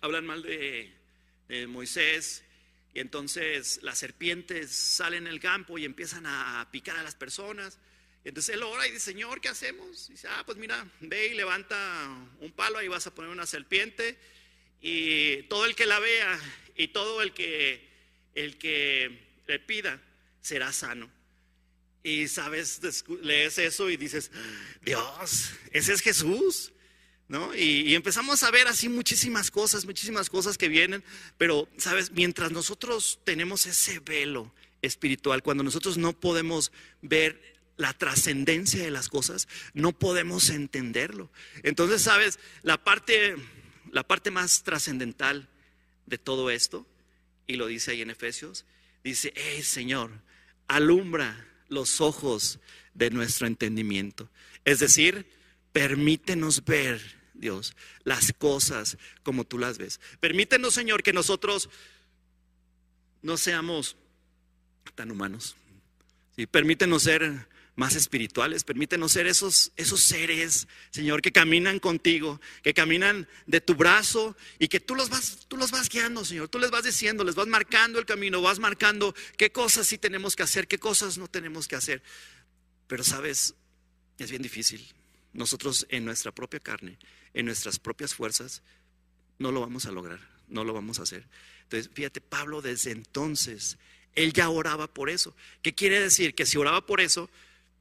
hablan 0.00 0.24
mal 0.24 0.42
de, 0.42 0.92
de 1.48 1.66
Moisés 1.66 2.42
y 2.94 3.00
entonces 3.00 3.80
las 3.82 3.98
serpientes 3.98 4.72
salen 4.72 5.26
en 5.26 5.32
el 5.34 5.40
campo 5.40 5.76
y 5.76 5.84
empiezan 5.84 6.24
a 6.26 6.66
picar 6.72 6.96
a 6.96 7.02
las 7.02 7.14
personas. 7.14 7.78
Entonces 8.24 8.54
él 8.54 8.62
ora 8.62 8.86
y 8.86 8.92
dice, 8.92 9.12
Señor, 9.12 9.40
¿qué 9.40 9.48
hacemos? 9.48 10.08
Y 10.08 10.12
dice, 10.12 10.28
ah, 10.28 10.42
pues 10.44 10.58
mira, 10.58 10.86
ve 11.00 11.28
y 11.28 11.34
levanta 11.34 11.76
un 12.40 12.52
palo, 12.52 12.78
ahí 12.78 12.88
vas 12.88 13.06
a 13.06 13.14
poner 13.14 13.30
una 13.30 13.46
serpiente 13.46 14.18
y 14.80 15.42
todo 15.44 15.66
el 15.66 15.74
que 15.74 15.86
la 15.86 15.98
vea 15.98 16.40
y 16.76 16.88
todo 16.88 17.22
el 17.22 17.32
que, 17.32 17.88
el 18.34 18.58
que 18.58 19.40
le 19.46 19.58
pida 19.58 20.00
será 20.40 20.72
sano. 20.72 21.10
Y 22.02 22.28
sabes, 22.28 22.80
lees 23.22 23.58
eso 23.58 23.90
y 23.90 23.96
dices, 23.96 24.30
Dios, 24.82 25.50
ese 25.72 25.92
es 25.92 26.00
Jesús. 26.00 26.72
¿no? 27.28 27.54
Y, 27.54 27.94
empezamos 27.94 28.42
a 28.42 28.50
ver 28.50 28.66
así 28.68 28.88
muchísimas 28.88 29.50
cosas, 29.50 29.84
muchísimas 29.84 30.30
cosas 30.30 30.56
que 30.56 30.68
vienen, 30.68 31.04
pero, 31.36 31.68
¿sabes? 31.76 32.10
Mientras 32.12 32.50
nosotros 32.50 33.20
tenemos 33.24 33.66
ese 33.66 34.00
velo 34.00 34.52
espiritual, 34.80 35.42
cuando 35.42 35.62
nosotros 35.62 35.98
no 35.98 36.18
podemos 36.18 36.72
ver 37.02 37.57
la 37.78 37.94
trascendencia 37.94 38.82
de 38.82 38.90
las 38.90 39.08
cosas, 39.08 39.48
no 39.72 39.92
podemos 39.98 40.50
entenderlo. 40.50 41.30
Entonces, 41.62 42.02
¿sabes? 42.02 42.38
La 42.62 42.84
parte, 42.84 43.36
la 43.90 44.06
parte 44.06 44.30
más 44.30 44.64
trascendental 44.64 45.48
de 46.04 46.18
todo 46.18 46.50
esto, 46.50 46.86
y 47.46 47.56
lo 47.56 47.66
dice 47.68 47.92
ahí 47.92 48.02
en 48.02 48.10
Efesios, 48.10 48.66
dice, 49.02 49.32
hey 49.34 49.62
Señor, 49.62 50.10
alumbra 50.66 51.46
los 51.68 52.00
ojos 52.00 52.58
de 52.94 53.10
nuestro 53.10 53.46
entendimiento. 53.46 54.28
Es 54.64 54.80
decir, 54.80 55.26
permítenos 55.72 56.64
ver 56.64 57.00
Dios, 57.34 57.76
las 58.02 58.32
cosas 58.32 58.98
como 59.22 59.44
tú 59.44 59.58
las 59.58 59.78
ves. 59.78 60.00
Permítenos, 60.18 60.74
Señor, 60.74 61.04
que 61.04 61.12
nosotros 61.12 61.70
no 63.22 63.36
seamos 63.36 63.96
tan 64.96 65.12
humanos. 65.12 65.56
¿sí? 66.34 66.46
Permítenos 66.46 67.04
ser 67.04 67.46
más 67.78 67.94
espirituales. 67.94 68.64
Permítenos 68.64 69.12
ser 69.12 69.28
esos, 69.28 69.70
esos 69.76 70.02
seres, 70.02 70.66
Señor, 70.90 71.22
que 71.22 71.30
caminan 71.30 71.78
contigo, 71.78 72.40
que 72.64 72.74
caminan 72.74 73.28
de 73.46 73.60
tu 73.60 73.76
brazo 73.76 74.36
y 74.58 74.66
que 74.66 74.80
tú 74.80 74.96
los, 74.96 75.08
vas, 75.08 75.46
tú 75.46 75.56
los 75.56 75.70
vas 75.70 75.88
guiando, 75.88 76.24
Señor. 76.24 76.48
Tú 76.48 76.58
les 76.58 76.72
vas 76.72 76.82
diciendo, 76.82 77.22
les 77.22 77.36
vas 77.36 77.46
marcando 77.46 78.00
el 78.00 78.04
camino, 78.04 78.42
vas 78.42 78.58
marcando 78.58 79.14
qué 79.36 79.52
cosas 79.52 79.86
sí 79.86 79.96
tenemos 79.96 80.34
que 80.34 80.42
hacer, 80.42 80.66
qué 80.66 80.80
cosas 80.80 81.18
no 81.18 81.28
tenemos 81.28 81.68
que 81.68 81.76
hacer. 81.76 82.02
Pero 82.88 83.04
sabes, 83.04 83.54
es 84.18 84.28
bien 84.28 84.42
difícil. 84.42 84.84
Nosotros 85.32 85.86
en 85.88 86.04
nuestra 86.04 86.32
propia 86.32 86.58
carne, 86.58 86.98
en 87.32 87.46
nuestras 87.46 87.78
propias 87.78 88.12
fuerzas, 88.12 88.62
no 89.38 89.52
lo 89.52 89.60
vamos 89.60 89.86
a 89.86 89.92
lograr, 89.92 90.18
no 90.48 90.64
lo 90.64 90.72
vamos 90.72 90.98
a 90.98 91.04
hacer. 91.04 91.28
Entonces, 91.62 91.92
fíjate, 91.94 92.20
Pablo 92.20 92.60
desde 92.60 92.90
entonces, 92.90 93.78
él 94.16 94.32
ya 94.32 94.48
oraba 94.48 94.92
por 94.92 95.10
eso. 95.10 95.36
¿Qué 95.62 95.76
quiere 95.76 96.00
decir? 96.00 96.34
Que 96.34 96.44
si 96.44 96.58
oraba 96.58 96.84
por 96.84 97.00
eso, 97.00 97.30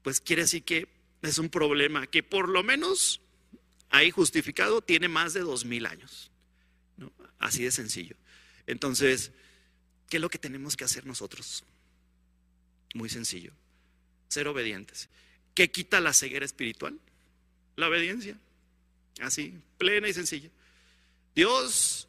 pues 0.07 0.21
quiere 0.21 0.43
decir 0.43 0.63
que 0.63 0.87
es 1.21 1.37
un 1.37 1.49
problema 1.49 2.07
que 2.07 2.23
por 2.23 2.47
lo 2.47 2.63
menos 2.63 3.19
ahí 3.89 4.09
justificado 4.09 4.81
tiene 4.81 5.09
más 5.09 5.33
de 5.33 5.41
dos 5.41 5.65
mil 5.65 5.85
años. 5.85 6.31
Así 7.39 7.65
de 7.65 7.71
sencillo. 7.71 8.15
Entonces, 8.67 9.33
¿qué 10.07 10.15
es 10.15 10.21
lo 10.21 10.29
que 10.29 10.37
tenemos 10.37 10.77
que 10.77 10.85
hacer 10.85 11.05
nosotros? 11.05 11.65
Muy 12.93 13.09
sencillo, 13.09 13.51
ser 14.29 14.47
obedientes. 14.47 15.09
¿Qué 15.53 15.71
quita 15.71 15.99
la 15.99 16.13
ceguera 16.13 16.45
espiritual? 16.45 16.97
La 17.75 17.89
obediencia. 17.89 18.39
Así, 19.19 19.59
plena 19.77 20.07
y 20.07 20.13
sencilla. 20.13 20.49
Dios 21.35 22.07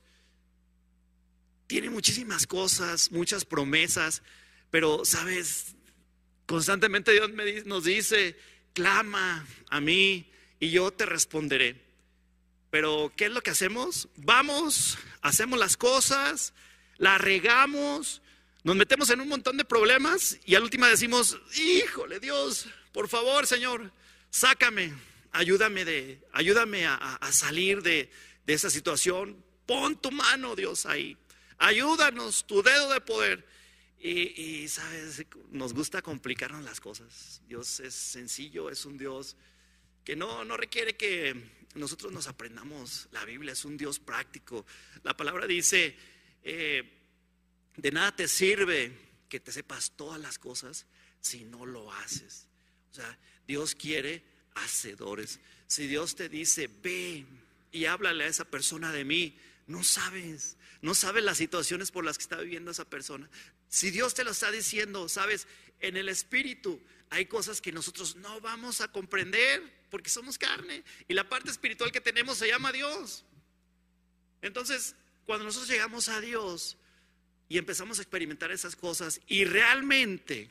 tiene 1.67 1.91
muchísimas 1.91 2.47
cosas, 2.47 3.11
muchas 3.11 3.45
promesas, 3.45 4.23
pero, 4.71 5.05
¿sabes? 5.05 5.75
Constantemente 6.49 7.13
Dios 7.13 7.31
nos 7.67 7.85
dice, 7.85 8.35
clama 8.73 9.47
a 9.69 9.83
mí 9.83 10.33
y 10.59 10.71
yo 10.71 10.91
te 10.91 11.05
responderé. 11.05 11.77
Pero 12.71 13.13
¿qué 13.15 13.27
es 13.27 13.31
lo 13.31 13.43
que 13.43 13.51
hacemos? 13.51 14.09
Vamos, 14.17 14.97
hacemos 15.21 15.59
las 15.59 15.77
cosas, 15.77 16.55
las 16.97 17.21
regamos, 17.21 18.23
nos 18.65 18.77
metemos 18.77 19.11
en 19.11 19.21
un 19.21 19.29
montón 19.29 19.59
de 19.59 19.67
problemas 19.67 20.39
y 20.47 20.55
al 20.55 20.63
último 20.63 20.87
decimos, 20.87 21.39
híjole 21.55 22.19
Dios, 22.19 22.67
por 22.93 23.09
favor 23.11 23.47
Señor, 23.47 23.93
sácame, 24.31 24.95
ayúdame, 25.33 25.85
de, 25.85 26.19
ayúdame 26.33 26.87
a, 26.87 27.19
salir 27.31 27.83
de, 27.83 28.11
de 28.47 28.55
esa 28.55 28.71
situación. 28.71 29.45
Pon 29.67 30.01
tu 30.01 30.11
mano 30.11 30.57
Dios 30.57 30.87
ahí, 30.87 31.15
ayúdanos, 31.59 32.47
tu 32.47 32.63
dedo 32.63 32.91
de 32.91 33.03
poder. 33.03 33.58
Y, 34.01 34.69
sabes, 34.69 35.25
nos 35.51 35.75
gusta 35.75 36.03
complicarnos 36.03 36.65
las 36.65 36.81
cosas. 36.81 37.43
Dios 37.49 37.81
es 37.81 37.95
sencillo, 37.95 38.71
es 38.71 38.85
un 38.85 38.97
Dios 38.97 39.37
que 40.05 40.15
no, 40.15 40.45
no 40.45 40.57
requiere 40.57 40.97
que 40.97 41.35
nosotros 41.75 42.13
nos 42.13 42.29
aprendamos 42.29 43.09
la 43.11 43.25
Biblia, 43.25 43.53
es 43.53 43.65
un 43.65 43.77
Dios 43.77 43.99
práctico. 43.99 44.65
La 45.03 45.17
palabra 45.17 45.47
dice, 45.47 45.97
eh, 46.43 46.99
de 47.77 47.91
nada 47.91 48.15
te 48.15 48.29
sirve 48.29 48.93
que 49.29 49.41
te 49.41 49.53
sepas 49.53 49.93
todas 49.97 50.21
las 50.21 50.39
cosas 50.39 50.87
si 51.21 51.45
no 51.45 51.67
lo 51.67 51.93
haces. 51.93 52.47
O 52.93 52.95
sea, 52.95 53.19
Dios 53.47 53.75
quiere 53.75 54.23
hacedores. 54.55 55.41
Si 55.67 55.87
Dios 55.87 56.15
te 56.15 56.29
dice, 56.29 56.69
ve 56.83 57.27
y 57.73 57.85
háblale 57.85 58.25
a 58.25 58.29
esa 58.29 58.45
persona 58.45 58.93
de 58.93 59.05
mí, 59.05 59.37
no 59.69 59.85
sabes, 59.85 60.57
no 60.81 60.95
sabes 60.95 61.23
las 61.23 61.39
situaciones 61.39 61.91
por 61.91 62.05
las 62.05 62.19
que 62.19 62.23
está 62.23 62.39
viviendo 62.39 62.71
esa 62.71 62.87
persona. 62.87 63.29
Si 63.69 63.91
Dios 63.91 64.15
te 64.15 64.25
lo 64.25 64.31
está 64.31 64.51
diciendo, 64.51 65.09
sabes, 65.09 65.47
en 65.81 65.97
el 65.97 66.09
espíritu 66.09 66.81
hay 67.11 67.27
cosas 67.27 67.61
que 67.61 67.71
nosotros 67.71 68.17
no 68.17 68.41
vamos 68.41 68.81
a 68.81 68.91
comprender 68.91 69.63
porque 69.91 70.11
somos 70.11 70.39
carne 70.39 70.83
y 71.07 71.15
la 71.15 71.29
parte 71.29 71.51
espiritual 71.51 71.93
que 71.93 72.01
tenemos 72.01 72.39
se 72.39 72.49
llama 72.49 72.73
Dios. 72.73 73.25
Entonces, 74.41 74.97
cuando 75.27 75.45
nosotros 75.45 75.71
llegamos 75.71 76.09
a 76.09 76.21
Dios 76.21 76.79
y 77.49 77.59
empezamos 77.59 77.99
a 77.99 78.03
experimentar 78.03 78.51
esas 78.51 78.75
cosas 78.75 79.21
y 79.27 79.45
realmente 79.45 80.49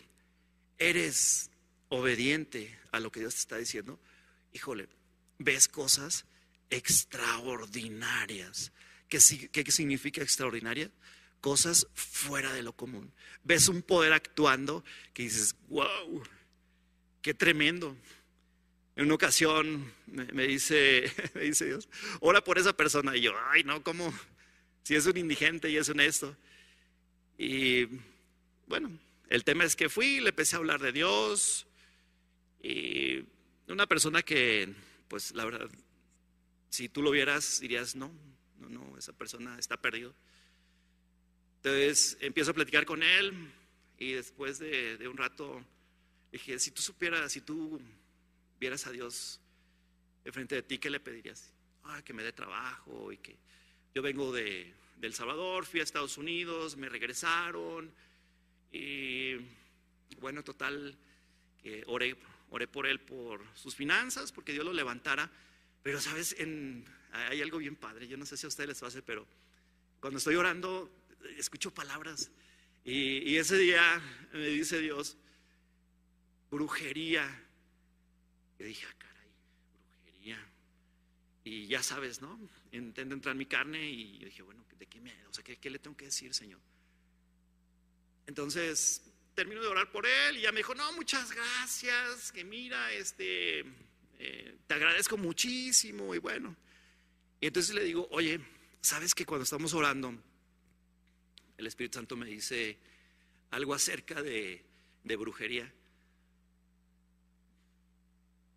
eres 0.78 1.50
obediente 1.90 2.80
a 2.92 3.00
lo 3.00 3.12
que 3.12 3.22
Dios 3.22 3.34
te 3.34 3.40
está 3.40 3.58
diciendo, 3.58 4.00
híjole, 4.54 4.88
ves 5.40 5.68
cosas 5.68 6.26
extraordinarias. 6.70 8.72
¿Qué, 9.08 9.20
significa 9.20 10.22
extraordinaria? 10.22 10.92
cosas 11.42 11.88
fuera 11.94 12.52
de 12.52 12.64
lo 12.64 12.74
común. 12.74 13.14
Ves 13.44 13.70
un 13.70 13.84
poder 13.84 14.12
actuando 14.12 14.84
que 15.14 15.24
dices, 15.24 15.56
wow, 15.70 16.24
qué 17.22 17.34
tremendo. 17.34 17.96
En 18.96 19.06
una 19.06 19.14
ocasión 19.14 19.94
me, 20.08 20.48
dice, 20.48 21.12
me 21.36 21.42
dice 21.42 21.66
Dios, 21.66 21.88
ora 22.20 22.44
por 22.44 22.58
esa 22.58 22.76
persona. 22.76 23.16
Y 23.16 23.22
yo, 23.22 23.34
ay, 23.52 23.64
no, 23.64 23.84
¿cómo? 23.84 24.12
Si 24.84 24.96
es 24.96 25.06
un 25.06 25.16
indigente 25.16 25.70
y 25.70 25.78
es 25.78 25.88
honesto. 25.90 26.36
Y 27.38 27.88
bueno, 28.66 28.92
el 29.30 29.44
tema 29.44 29.64
es 29.64 29.76
que 29.76 29.90
fui, 29.90 30.20
le 30.20 30.30
empecé 30.30 30.56
a 30.56 30.60
hablar 30.60 30.82
de 30.82 30.92
Dios. 30.92 31.68
Y 32.62 33.24
una 33.68 33.86
persona 33.86 34.24
que, 34.24 34.74
pues 35.08 35.32
la 35.34 35.46
verdad, 35.46 35.70
si 36.70 36.90
tú 36.90 37.02
lo 37.02 37.12
vieras, 37.12 37.60
dirías, 37.60 37.96
no, 37.96 38.12
no, 38.60 38.70
no, 38.70 38.98
esa 38.98 39.14
persona 39.14 39.58
está 39.60 39.78
perdido. 39.78 40.14
Entonces 41.58 42.18
empiezo 42.22 42.52
a 42.52 42.54
platicar 42.54 42.86
con 42.86 43.04
él 43.04 43.52
y 43.98 44.14
después 44.14 44.60
de, 44.60 45.08
un 45.08 45.18
rato 45.18 45.64
dije, 46.32 46.60
si 46.60 46.72
tú 46.72 46.82
supieras, 46.82 47.32
si 47.32 47.42
tú 47.42 47.82
vieras 48.60 48.86
a 48.88 48.92
Dios 48.92 49.40
enfrente 50.24 50.56
de 50.56 50.64
ti, 50.64 50.78
¿qué 50.78 50.90
le 50.90 51.00
pedirías? 51.00 51.52
Ah, 51.84 52.02
que 52.04 52.14
me 52.14 52.24
dé 52.24 52.32
trabajo 52.32 53.12
y 53.12 53.18
que 53.18 53.38
yo 53.96 54.02
vengo 54.02 54.32
de, 54.32 54.74
El 55.02 55.14
Salvador, 55.14 55.66
fui 55.66 55.80
a 55.80 55.84
Estados 55.84 56.18
Unidos, 56.18 56.78
me 56.78 56.90
regresaron 56.90 57.92
y 58.72 59.36
bueno, 60.20 60.44
total, 60.44 60.98
que 61.62 61.84
oré, 61.88 62.16
oré 62.50 62.68
por 62.68 62.88
él, 62.88 63.00
por 63.00 63.42
sus 63.56 63.76
finanzas, 63.76 64.32
porque 64.32 64.54
Dios 64.54 64.66
lo 64.66 64.74
levantara. 64.74 65.30
Pero, 65.88 66.02
¿sabes? 66.02 66.36
Hay 67.14 67.42
algo 67.42 67.60
bien 67.60 67.78
padre, 67.78 68.10
yo 68.10 68.18
no 68.18 68.26
sé 68.26 68.36
si 68.36 68.46
a 68.46 68.50
ustedes 68.50 68.68
les 68.68 68.84
hace, 68.84 69.02
pero 69.02 69.26
cuando 70.02 70.18
estoy 70.18 70.36
orando, 70.36 70.92
escucho 71.38 71.74
palabras. 71.74 72.30
Y, 72.84 73.38
ese 73.38 73.58
día 73.58 74.02
me 74.34 74.48
dice 74.48 74.82
Dios, 74.82 75.16
brujería. 76.52 77.26
Yo 78.60 78.66
dije, 78.66 78.86
ah, 78.86 78.96
caray, 78.98 79.30
brujería. 79.94 80.46
Y 81.46 81.68
ya 81.68 81.82
sabes, 81.82 82.22
¿no? 82.22 82.38
Intento 82.74 83.14
entrar 83.14 83.32
en 83.32 83.38
mi 83.38 83.46
carne 83.46 83.90
y 83.90 84.18
yo 84.18 84.26
dije, 84.26 84.42
bueno, 84.42 84.66
¿de 84.78 84.88
qué 84.88 85.00
me, 85.00 85.14
o 85.28 85.34
sea, 85.34 85.42
¿qué, 85.42 85.70
le 85.70 85.80
tengo 85.80 85.96
que 85.96 86.04
decir, 86.04 86.34
Señor? 86.34 86.60
Entonces, 88.26 89.04
termino 89.36 89.62
de 89.62 89.68
orar 89.70 89.90
por 89.90 90.06
él 90.06 90.36
y 90.36 90.42
ya 90.42 90.52
me 90.52 90.58
dijo, 90.58 90.76
no, 90.76 90.92
muchas 90.92 91.32
gracias, 91.32 92.34
que 92.34 92.44
mira, 92.44 92.92
este, 92.92 93.64
eh, 94.18 94.58
te 94.68 94.74
agradezco 94.74 95.18
muchísimo 95.18 96.14
y 96.16 96.20
bueno. 96.20 96.56
Y 97.40 97.48
entonces 97.48 97.76
le 97.76 97.84
digo, 97.84 98.08
oye, 98.12 98.40
¿sabes 98.82 99.14
que 99.14 99.26
cuando 99.26 99.44
estamos 99.44 99.74
orando, 99.74 100.14
el 101.58 101.68
Espíritu 101.68 101.98
Santo 101.98 102.16
me 102.16 102.28
dice 102.28 102.78
algo 103.52 103.74
acerca 103.74 104.22
de, 104.22 104.64
brujería. 105.04 105.72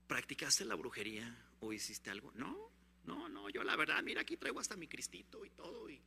¿Practicaste 0.06 0.64
la 0.64 0.74
brujería 0.74 1.36
o 1.60 1.72
hiciste 1.72 2.10
algo? 2.10 2.32
No, 2.34 2.70
no, 3.04 3.28
no, 3.28 3.48
yo 3.48 3.62
la 3.62 3.76
verdad, 3.76 4.02
mira, 4.02 4.22
aquí 4.22 4.36
traigo 4.36 4.60
hasta 4.60 4.76
mi 4.76 4.88
cristito 4.88 5.44
y 5.44 5.50
todo. 5.50 5.88
Y 5.88 6.00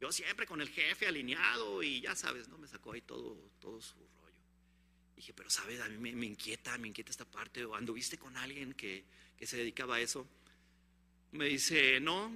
yo 0.00 0.10
siempre 0.10 0.46
con 0.46 0.60
el 0.60 0.70
jefe 0.70 1.06
alineado 1.06 1.82
y 1.82 2.00
ya 2.00 2.16
sabes, 2.16 2.48
¿no? 2.48 2.58
Me 2.58 2.66
sacó 2.66 2.92
ahí 2.92 3.02
todo, 3.02 3.36
todo 3.60 3.80
su 3.80 3.96
rollo. 3.96 4.21
Dije, 5.16 5.32
pero 5.34 5.50
sabes, 5.50 5.80
a 5.80 5.88
mí 5.88 6.12
me, 6.14 6.26
inquieta, 6.26 6.76
me 6.78 6.88
inquieta 6.88 7.10
esta 7.10 7.24
parte. 7.24 7.64
¿O 7.64 7.74
anduviste 7.74 8.18
con 8.18 8.36
alguien 8.36 8.74
que, 8.74 9.04
que 9.36 9.46
se 9.46 9.56
dedicaba 9.56 9.96
a 9.96 10.00
eso? 10.00 10.26
Me 11.32 11.46
dice, 11.46 12.00
no, 12.00 12.30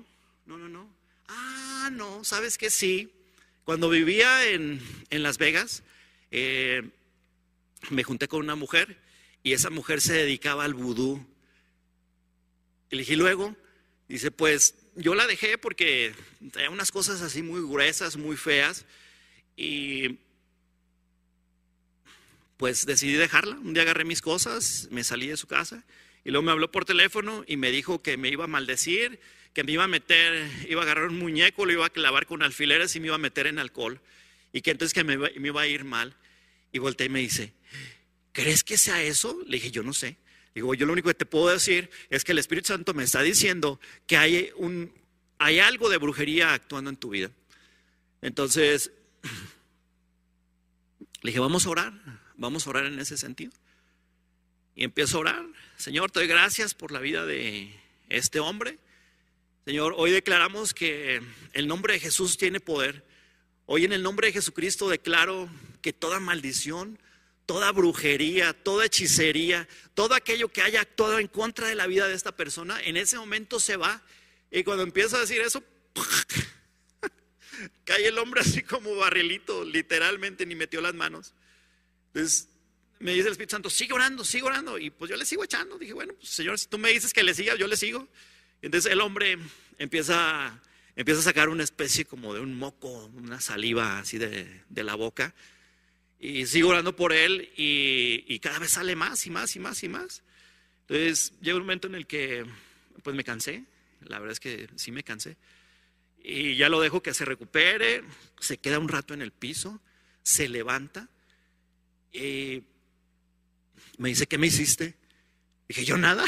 no, 0.47 0.59
no, 0.59 0.69
no. 0.69 0.89
Ah, 1.29 1.91
no, 1.93 2.25
¿sabes 2.25 2.57
que 2.59 2.71
sí? 2.71 3.12
Cuando 3.65 3.91
vivía 3.91 4.49
en, 4.49 4.81
Las 5.11 5.39
Vegas, 5.39 5.83
eh, 6.31 6.89
me 7.91 8.05
junté 8.05 8.29
con 8.29 8.41
una 8.41 8.55
mujer 8.55 8.97
y 9.43 9.55
esa 9.55 9.71
mujer 9.71 10.01
se 10.01 10.15
dedicaba 10.15 10.65
al 10.65 10.75
vudú. 10.75 11.27
Y 12.91 12.99
dije, 12.99 13.17
luego, 13.17 13.57
dice, 14.09 14.31
pues 14.31 14.77
yo 14.95 15.17
la 15.17 15.27
dejé 15.27 15.59
porque 15.59 16.15
traía 16.53 16.71
unas 16.71 16.93
cosas 16.93 17.23
así 17.23 17.43
muy 17.43 17.61
gruesas, 17.61 18.17
muy 18.17 18.37
feas. 18.37 18.87
Y 19.57 20.19
pues 22.57 22.87
decidí 22.87 23.14
dejarla. 23.14 23.57
Un 23.57 23.75
día 23.75 23.83
agarré 23.83 24.05
mis 24.05 24.23
cosas, 24.23 24.88
me 24.90 25.05
salí 25.05 25.27
de 25.27 25.37
su 25.37 25.47
casa 25.47 25.85
y 26.25 26.31
luego 26.31 26.45
me 26.45 26.53
habló 26.53 26.71
por 26.71 26.85
teléfono 26.85 27.45
y 27.47 27.57
me 27.57 27.71
dijo 27.71 28.03
que 28.03 28.16
me 28.16 28.29
iba 28.29 28.45
a 28.45 28.49
maldecir 28.49 29.21
que 29.57 29.64
me 29.64 29.73
iba 29.73 29.85
a 29.85 29.88
meter, 29.88 30.51
iba 30.69 30.83
a 30.83 30.85
agarrar 30.85 31.09
un 31.09 31.19
muñeco, 31.19 31.64
lo 31.64 31.73
iba 31.73 31.87
a 31.87 31.88
clavar 31.88 32.27
con 32.27 32.42
alfileres 32.42 32.95
y 32.95 33.01
me 33.01 33.07
iba 33.07 33.14
a 33.14 33.19
meter 33.19 33.47
en 33.47 33.59
alcohol. 33.59 34.03
Y 34.53 34.61
que 34.61 34.71
entonces 34.71 34.92
que 34.92 35.03
me, 35.03 35.14
iba 35.14 35.62
a 35.62 35.66
ir 35.66 35.85
mal. 35.85 36.14
Y 36.73 36.79
volteé 36.79 37.07
y 37.07 37.09
me 37.09 37.21
dice, 37.21 37.55
¿crees 38.33 38.62
que 38.62 38.77
sea 38.77 39.03
eso? 39.03 39.40
Le 39.47 39.57
dije, 39.57 39.71
yo 39.71 39.83
no 39.83 39.95
sé. 39.95 40.19
Digo, 40.55 40.75
yo 40.75 40.85
lo 40.85 40.92
único 40.92 41.09
que 41.09 41.14
te 41.14 41.25
puedo 41.25 41.49
decir 41.49 41.88
es 42.11 42.23
que 42.23 42.33
el 42.33 42.38
Espíritu 42.38 42.66
Santo 42.66 42.92
me 42.92 43.03
está 43.03 43.23
diciendo 43.23 43.81
que 44.07 44.19
hay, 44.19 44.51
un, 44.57 44.92
hay 45.38 45.59
algo 45.59 45.88
de 45.88 45.97
brujería 45.97 46.53
actuando 46.53 46.90
en 46.90 46.99
tu 46.99 47.09
vida. 47.09 47.31
Entonces, 48.21 48.92
le 51.23 51.31
dije, 51.31 51.40
vamos 51.40 51.64
a 51.64 51.71
orar, 51.71 52.16
vamos 52.37 52.66
a 52.66 52.70
orar 52.70 52.87
en 52.87 52.99
ese 52.99 53.16
sentido. 53.16 53.53
Y 54.75 54.85
empiezo 54.85 55.16
a 55.16 55.20
orar. 55.20 55.46
Señor, 55.77 56.11
te 56.11 56.20
doy 56.20 56.29
gracias 56.29 56.75
por 56.75 56.92
la 56.92 57.01
vida 57.01 57.25
de 57.25 57.75
este 58.09 58.40
hombre. 58.40 58.79
Señor, 59.64 59.94
hoy 59.96 60.11
declaramos 60.11 60.75
que 60.75 61.20
el 61.53 61.66
nombre 61.66 61.94
de 61.94 62.01
Jesús 62.01 62.37
tiene 62.37 62.61
poder. 62.61 63.05
Hoy 63.64 63.85
en 63.85 63.92
el 63.92 64.03
nombre 64.03 64.29
de 64.29 64.35
Jesucristo 64.35 64.88
declaro 64.88 65.49
que 65.83 65.92
toda 65.92 66.20
maldición, 66.20 66.99
toda 67.46 67.72
brujería, 67.72 68.53
toda 68.53 68.85
hechicería, 68.85 69.66
todo 69.94 70.14
aquello 70.14 70.49
que 70.49 70.62
haya 70.62 70.83
actuado 70.83 71.18
en 71.18 71.27
contra 71.27 71.66
de 71.66 71.75
la 71.75 71.87
vida 71.87 72.07
de 72.07 72.14
esta 72.14 72.37
persona, 72.37 72.81
en 72.83 72.96
ese 72.96 73.16
momento 73.18 73.59
se 73.59 73.77
va. 73.77 74.03
Y 74.51 74.62
cuando 74.62 74.83
empiezo 74.83 75.16
a 75.16 75.20
decir 75.20 75.40
eso, 75.40 75.64
cae 77.85 78.07
el 78.07 78.18
hombre 78.18 78.42
así 78.42 78.62
como 78.62 78.94
barrilito, 78.94 79.64
literalmente, 79.64 80.46
ni 80.46 80.55
metió 80.55 80.81
las 80.81 80.94
manos. 80.94 81.35
Entonces 82.17 82.49
me 82.99 83.13
dice 83.13 83.27
el 83.27 83.33
Espíritu 83.33 83.51
Santo, 83.51 83.69
sigue 83.69 83.93
orando, 83.93 84.25
sigue 84.25 84.45
orando. 84.45 84.79
Y 84.79 84.89
pues 84.89 85.11
yo 85.11 85.19
le 85.19 85.27
sigo 85.27 85.45
echando. 85.45 85.77
Dije, 85.77 85.93
bueno, 85.93 86.15
pues, 86.15 86.31
Señor, 86.31 86.59
si 86.59 86.67
tú 86.67 86.79
me 86.79 86.91
dices 86.91 87.13
que 87.13 87.23
le 87.23 87.35
siga, 87.35 87.57
yo 87.57 87.67
le 87.67 87.77
sigo. 87.77 88.09
Entonces 88.63 88.91
el 88.91 89.03
hombre 89.03 89.37
empieza, 89.77 90.59
empieza 90.97 91.21
a 91.21 91.25
sacar 91.25 91.51
una 91.51 91.63
especie 91.63 92.07
como 92.07 92.33
de 92.33 92.41
un 92.41 92.59
moco, 92.59 93.05
una 93.15 93.39
saliva 93.43 93.99
así 93.99 94.17
de, 94.17 94.63
la 94.71 94.95
boca. 94.95 95.35
Y 96.19 96.47
sigo 96.47 96.71
orando 96.71 96.97
por 96.97 97.13
él 97.13 97.51
y, 97.55 98.39
cada 98.39 98.61
vez 98.61 98.71
sale 98.71 98.97
más 98.97 99.27
y 99.27 99.31
más 99.31 99.55
y 99.55 99.59
más 99.59 99.83
y 99.83 99.89
más. 99.91 100.23
Entonces 100.89 101.35
llega 101.43 101.59
un 101.59 101.65
momento 101.65 101.87
en 101.87 101.97
el 101.97 102.07
que 102.07 102.47
pues 103.03 103.15
me 103.15 103.25
cansé. 103.25 103.65
La 104.07 104.21
verdad 104.21 104.33
es 104.33 104.41
que 104.41 104.71
sí 104.77 104.91
me 104.91 105.03
cansé. 105.03 105.37
Y 106.25 106.57
ya 106.57 106.71
lo 106.71 106.81
dejo 106.81 107.03
que 107.03 107.13
se 107.13 107.27
recupere, 107.27 108.05
se 108.41 108.57
queda 108.57 108.79
un 108.79 108.89
rato 108.89 109.13
en 109.13 109.21
el 109.21 109.33
piso, 109.33 109.83
se 110.23 110.49
levanta 110.49 111.11
y 112.12 112.62
me 113.99 114.11
dice, 114.11 114.27
¿qué 114.27 114.38
me 114.38 114.47
hiciste? 114.47 114.97
Dije, 115.69 115.85
yo 115.85 115.97
nada. 115.97 116.25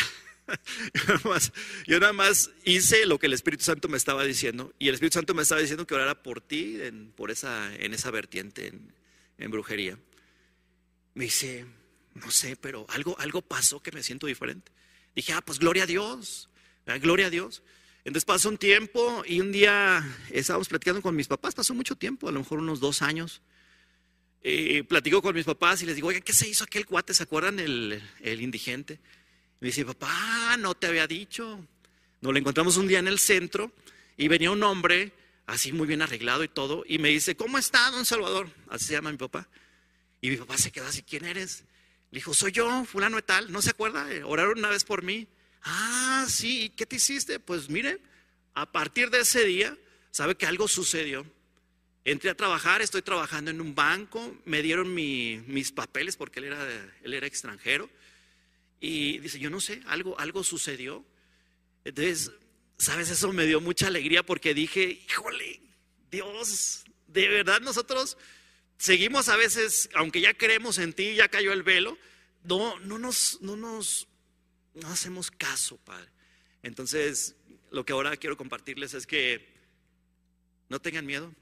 yo, 1.87 2.01
nada 2.01 2.13
más, 2.13 2.51
hice 2.65 3.07
lo 3.07 3.19
que 3.19 3.27
el 3.27 3.33
Espíritu 3.33 3.65
Santo 3.65 3.89
me 3.89 3.97
estaba 3.97 4.25
diciendo. 4.25 4.73
Y 4.79 4.89
el 4.89 4.95
Espíritu 4.95 5.15
Santo 5.15 5.35
me 5.35 5.43
estaba 5.43 5.61
diciendo 5.61 5.87
que 5.87 5.95
orara 5.95 6.23
por 6.23 6.41
ti 6.41 6.81
en, 6.81 7.13
por 7.13 7.31
esa, 7.31 7.75
en 7.77 7.95
esa 7.95 8.11
vertiente, 8.11 8.73
en, 9.39 9.51
brujería. 9.51 9.99
Me 11.15 11.25
dice, 11.25 11.67
no 12.15 12.31
sé, 12.31 12.57
pero 12.57 12.87
algo, 12.91 13.19
algo 13.19 13.43
pasó 13.43 13.83
que 13.83 13.93
me 13.93 14.03
siento 14.03 14.27
diferente. 14.27 14.73
Dije, 15.15 15.33
ah, 15.33 15.43
pues 15.43 15.59
gloria 15.59 15.85
a 15.85 15.87
Dios, 15.87 16.49
gloria 17.01 17.27
a 17.27 17.31
Dios. 17.31 17.63
Entonces 18.05 18.25
pasó 18.25 18.49
un 18.49 18.59
tiempo 18.59 19.23
y 19.27 19.41
un 19.41 19.53
día 19.53 20.03
estábamos 20.31 20.69
platicando 20.69 21.03
con 21.03 21.15
mis 21.15 21.27
papás, 21.27 21.55
pasó 21.55 21.75
mucho 21.75 21.97
tiempo, 21.97 22.29
a 22.29 22.33
lo 22.33 22.39
mejor 22.39 22.59
unos 22.59 22.81
dos 22.81 23.03
años. 23.03 23.43
Y 24.43 24.83
platico 24.83 25.21
con 25.21 25.35
mis 25.35 25.45
papás 25.45 25.83
y 25.83 25.87
les 25.87 25.97
digo, 25.97 26.09
oye, 26.09 26.21
¿qué 26.21 26.33
se 26.33 26.49
hizo 26.49 26.65
aquel 26.65 26.87
cuate? 26.87 27.13
¿Se 27.13 27.25
acuerdan 27.25 27.59
el, 27.59 28.03
indigente? 28.23 29.01
me 29.61 29.67
dice, 29.67 29.85
papá, 29.85 30.57
no 30.59 30.75
te 30.75 30.87
había 30.87 31.07
dicho. 31.07 31.67
Nos 32.21 32.33
lo 32.33 32.39
encontramos 32.39 32.77
un 32.77 32.87
día 32.87 33.01
en 33.01 33.09
el 33.09 33.19
centro 33.19 33.73
y 34.17 34.29
venía 34.29 34.51
un 34.51 34.63
hombre 34.63 35.13
así 35.47 35.73
muy 35.73 35.87
bien 35.87 36.03
arreglado 36.03 36.45
y 36.45 36.49
todo 36.49 36.85
y 36.87 36.99
me 36.99 37.09
dice, 37.09 37.37
¿cómo 37.37 37.59
está, 37.59 37.91
don 37.91 38.05
Salvador? 38.05 38.51
Así 38.69 38.87
se 38.87 38.93
llama 38.93 39.11
mi 39.11 39.19
papá. 39.19 39.49
Y 40.21 40.31
mi 40.31 40.37
papá 40.37 40.59
se 40.59 40.71
quedó 40.71 40.87
así, 40.87 41.03
¿quién 41.03 41.25
eres? 41.25 41.65
Le 42.11 42.19
dijo, 42.19 42.35
soy 42.35 42.53
yo, 42.53 42.85
fulano 42.85 43.17
de 43.17 43.23
tal, 43.23 43.51
¿no 43.53 43.61
se 43.63 43.71
acuerda? 43.71 44.07
Oraron 44.25 44.59
una 44.59 44.69
vez 44.69 44.85
por 44.85 45.03
mí. 45.03 45.27
Ah, 45.63 46.27
sí, 46.29 46.73
¿qué 46.77 46.87
te 46.87 46.97
hiciste? 46.97 47.41
Pues 47.41 47.69
mire, 47.69 48.01
a 48.55 48.71
partir 48.71 49.11
de 49.11 49.21
ese 49.21 49.45
día, 49.45 49.77
sabe 50.11 50.37
que 50.37 50.47
algo 50.47 50.69
sucedió. 50.69 51.27
Entré 52.11 52.31
a 52.31 52.35
trabajar, 52.35 52.81
estoy 52.81 53.03
trabajando 53.03 53.51
en 53.51 53.61
un 53.61 53.75
banco, 53.75 54.35
me 54.47 54.63
dieron 54.63 54.95
mis 54.95 55.73
papeles 55.73 56.17
porque 56.17 56.39
él 56.41 56.47
era, 56.47 56.95
él 57.03 57.13
era 57.13 57.27
extranjero. 57.27 57.91
Y 58.81 59.19
dice, 59.19 59.39
yo 59.39 59.51
no 59.51 59.61
sé, 59.61 59.83
algo, 59.85 60.19
algo 60.19 60.43
sucedió. 60.43 61.05
Entonces, 61.85 62.33
sabes, 62.79 63.11
eso 63.11 63.31
me 63.35 63.45
dio 63.45 63.61
mucha 63.61 63.89
alegría 63.89 64.23
porque 64.23 64.55
dije, 64.55 65.05
híjole, 65.07 65.61
Dios, 66.11 66.85
de 67.09 67.29
verdad 67.29 67.61
nosotros 67.61 68.17
seguimos 68.79 69.29
a 69.29 69.37
veces, 69.37 69.91
aunque 69.95 70.23
ya 70.23 70.33
creemos 70.33 70.79
en 70.79 70.95
ti, 70.95 71.15
ya 71.15 71.29
cayó 71.29 71.53
el 71.53 71.63
velo, 71.63 71.99
no, 72.43 72.79
no 72.81 72.99
nos, 72.99 73.39
no 73.43 73.55
nos, 73.55 74.09
no 74.73 74.89
hacemos 74.89 75.31
caso, 75.31 75.77
Padre. 75.85 76.09
Entonces, 76.63 77.37
lo 77.71 77.85
que 77.85 77.93
ahora 77.93 78.17
quiero 78.17 78.39
compartirles 78.39 78.95
es 78.95 79.07
que 79.07 79.47
no 80.71 80.81
tengan 80.81 81.05
miedo. 81.05 81.35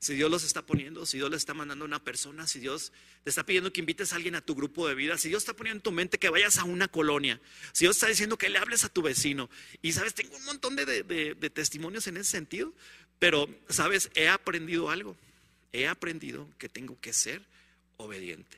Si 0.00 0.14
Dios 0.14 0.30
los 0.30 0.44
está 0.44 0.62
poniendo, 0.62 1.04
si 1.06 1.16
Dios 1.16 1.28
les 1.28 1.38
está 1.38 1.54
mandando 1.54 1.84
a 1.84 1.88
una 1.88 2.04
persona, 2.04 2.46
si 2.46 2.60
Dios 2.60 2.92
te 3.24 3.30
está 3.30 3.44
pidiendo 3.44 3.72
que 3.72 3.80
invites 3.80 4.12
a 4.12 4.16
alguien 4.16 4.36
a 4.36 4.40
tu 4.40 4.54
grupo 4.54 4.86
de 4.86 4.94
vida, 4.94 5.18
si 5.18 5.28
Dios 5.28 5.42
está 5.42 5.54
poniendo 5.54 5.78
en 5.78 5.82
tu 5.82 5.90
mente 5.90 6.18
que 6.18 6.28
vayas 6.28 6.58
a 6.58 6.64
una 6.64 6.86
colonia, 6.86 7.40
si 7.72 7.84
Dios 7.84 7.96
está 7.96 8.06
diciendo 8.06 8.38
que 8.38 8.48
le 8.48 8.58
hables 8.58 8.84
a 8.84 8.88
tu 8.88 9.02
vecino. 9.02 9.50
Y 9.82 9.92
sabes, 9.92 10.14
tengo 10.14 10.36
un 10.36 10.44
montón 10.44 10.76
de, 10.76 11.50
testimonios 11.52 12.06
en 12.06 12.16
ese 12.16 12.30
sentido, 12.30 12.72
pero 13.18 13.48
sabes, 13.68 14.10
he 14.14 14.28
aprendido 14.28 14.90
algo. 14.90 15.16
He 15.72 15.88
aprendido 15.88 16.48
que 16.58 16.68
tengo 16.68 16.98
que 17.00 17.12
ser 17.12 17.42
obediente. 17.96 18.56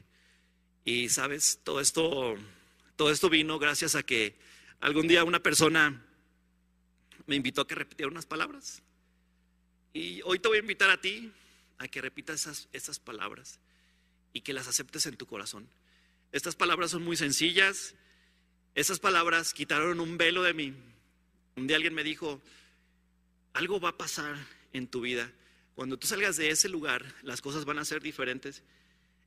Y 0.85 1.09
sabes, 1.09 1.59
todo 1.65 1.81
esto, 1.81 2.37
todo 2.97 3.11
esto 3.11 3.31
vino 3.31 3.59
gracias 3.59 3.95
a 3.95 4.03
que 4.03 4.37
algún 4.81 5.09
día 5.09 5.25
una 5.25 5.43
persona 5.43 6.05
me 7.27 7.37
invitó 7.37 7.63
a 7.63 7.67
que 7.67 7.75
repitiera 7.77 8.11
unas 8.11 8.27
palabras. 8.27 8.83
Y 9.93 10.21
hoy 10.25 10.39
te 10.39 10.49
voy 10.49 10.59
a 10.59 10.61
invitar 10.61 10.91
a 10.91 11.01
ti 11.01 11.33
a 11.79 11.89
que 11.89 12.01
repitas 12.01 12.43
esas, 12.43 12.69
esas 12.73 12.99
palabras 12.99 13.59
y 14.33 14.43
que 14.43 14.53
las 14.53 14.69
aceptes 14.69 15.07
en 15.07 15.17
tu 15.17 15.27
corazón. 15.27 15.69
Estas 16.33 16.55
palabras 16.55 16.93
son 16.93 17.03
muy 17.03 17.17
sencillas. 17.17 17.95
Esas 18.75 19.01
palabras 19.01 19.53
quitaron 19.53 19.99
un 20.01 20.17
velo 20.17 20.43
de 20.43 20.55
mí. 20.55 20.75
Un 21.57 21.67
día 21.67 21.77
alguien 21.77 21.95
me 21.95 22.05
dijo, 22.05 22.41
algo 23.53 23.81
va 23.81 23.91
a 23.91 23.99
pasar 23.99 24.37
en 24.73 24.87
tu 24.87 25.01
vida. 25.01 25.33
Cuando 25.75 25.99
tú 25.99 26.07
salgas 26.07 26.37
de 26.37 26.51
ese 26.51 26.69
lugar, 26.69 27.05
las 27.23 27.41
cosas 27.41 27.65
van 27.65 27.79
a 27.79 27.85
ser 27.85 28.01
diferentes. 28.01 28.63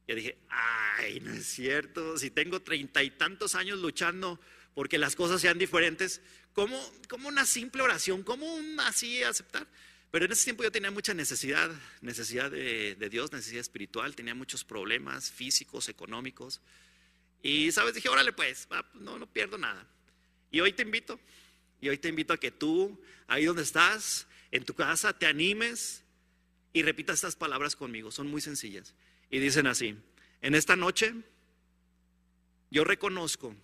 Y 0.07 0.15
dije, 0.15 0.37
ay, 0.49 1.19
no 1.19 1.33
es 1.33 1.45
cierto. 1.45 2.17
Si 2.17 2.29
tengo 2.29 2.61
treinta 2.61 3.03
y 3.03 3.09
tantos 3.09 3.55
años 3.55 3.79
luchando 3.79 4.39
porque 4.73 4.97
las 4.97 5.15
cosas 5.15 5.41
sean 5.41 5.57
diferentes, 5.57 6.21
¿cómo, 6.53 6.79
cómo 7.09 7.27
una 7.27 7.45
simple 7.45 7.81
oración? 7.81 8.23
¿Cómo 8.23 8.55
un 8.55 8.79
así 8.79 9.23
aceptar? 9.23 9.67
Pero 10.13 10.25
en 10.25 10.31
ese 10.31 10.43
tiempo 10.43 10.61
yo 10.61 10.71
tenía 10.71 10.91
mucha 10.91 11.15
necesidad, 11.15 11.71
necesidad 12.01 12.51
de, 12.51 13.09
Dios, 13.09 13.31
necesidad 13.31 13.61
espiritual, 13.61 14.15
tenía 14.15 14.35
muchos 14.35 14.63
problemas 14.63 15.31
físicos, 15.31 15.89
económicos. 15.89 16.61
Y, 17.41 17.71
¿sabes? 17.71 17.95
Dije, 17.95 18.09
órale 18.09 18.31
pues, 18.31 18.67
no, 18.93 19.17
no 19.17 19.25
pierdo 19.25 19.57
nada. 19.57 19.87
Y 20.51 20.59
hoy 20.59 20.71
te 20.71 20.83
invito, 20.83 21.19
y 21.81 21.89
hoy 21.89 21.97
te 21.97 22.09
invito 22.09 22.31
a 22.31 22.37
que 22.37 22.51
tú, 22.51 23.01
ahí 23.25 23.45
donde 23.45 23.63
estás, 23.63 24.27
en 24.51 24.63
tu 24.65 24.75
casa, 24.75 25.17
te 25.17 25.25
animes 25.25 26.03
y 26.73 26.83
repitas 26.83 27.15
estas 27.15 27.35
palabras 27.35 27.75
conmigo. 27.75 28.11
Son 28.11 28.27
muy 28.27 28.39
sencillas. 28.39 28.93
Y 29.31 29.39
dicen 29.39 29.65
así, 29.65 29.97
en 30.43 30.53
esta 30.53 30.75
noche 30.75 31.15
yo 32.69 32.83
reconozco 32.83 33.55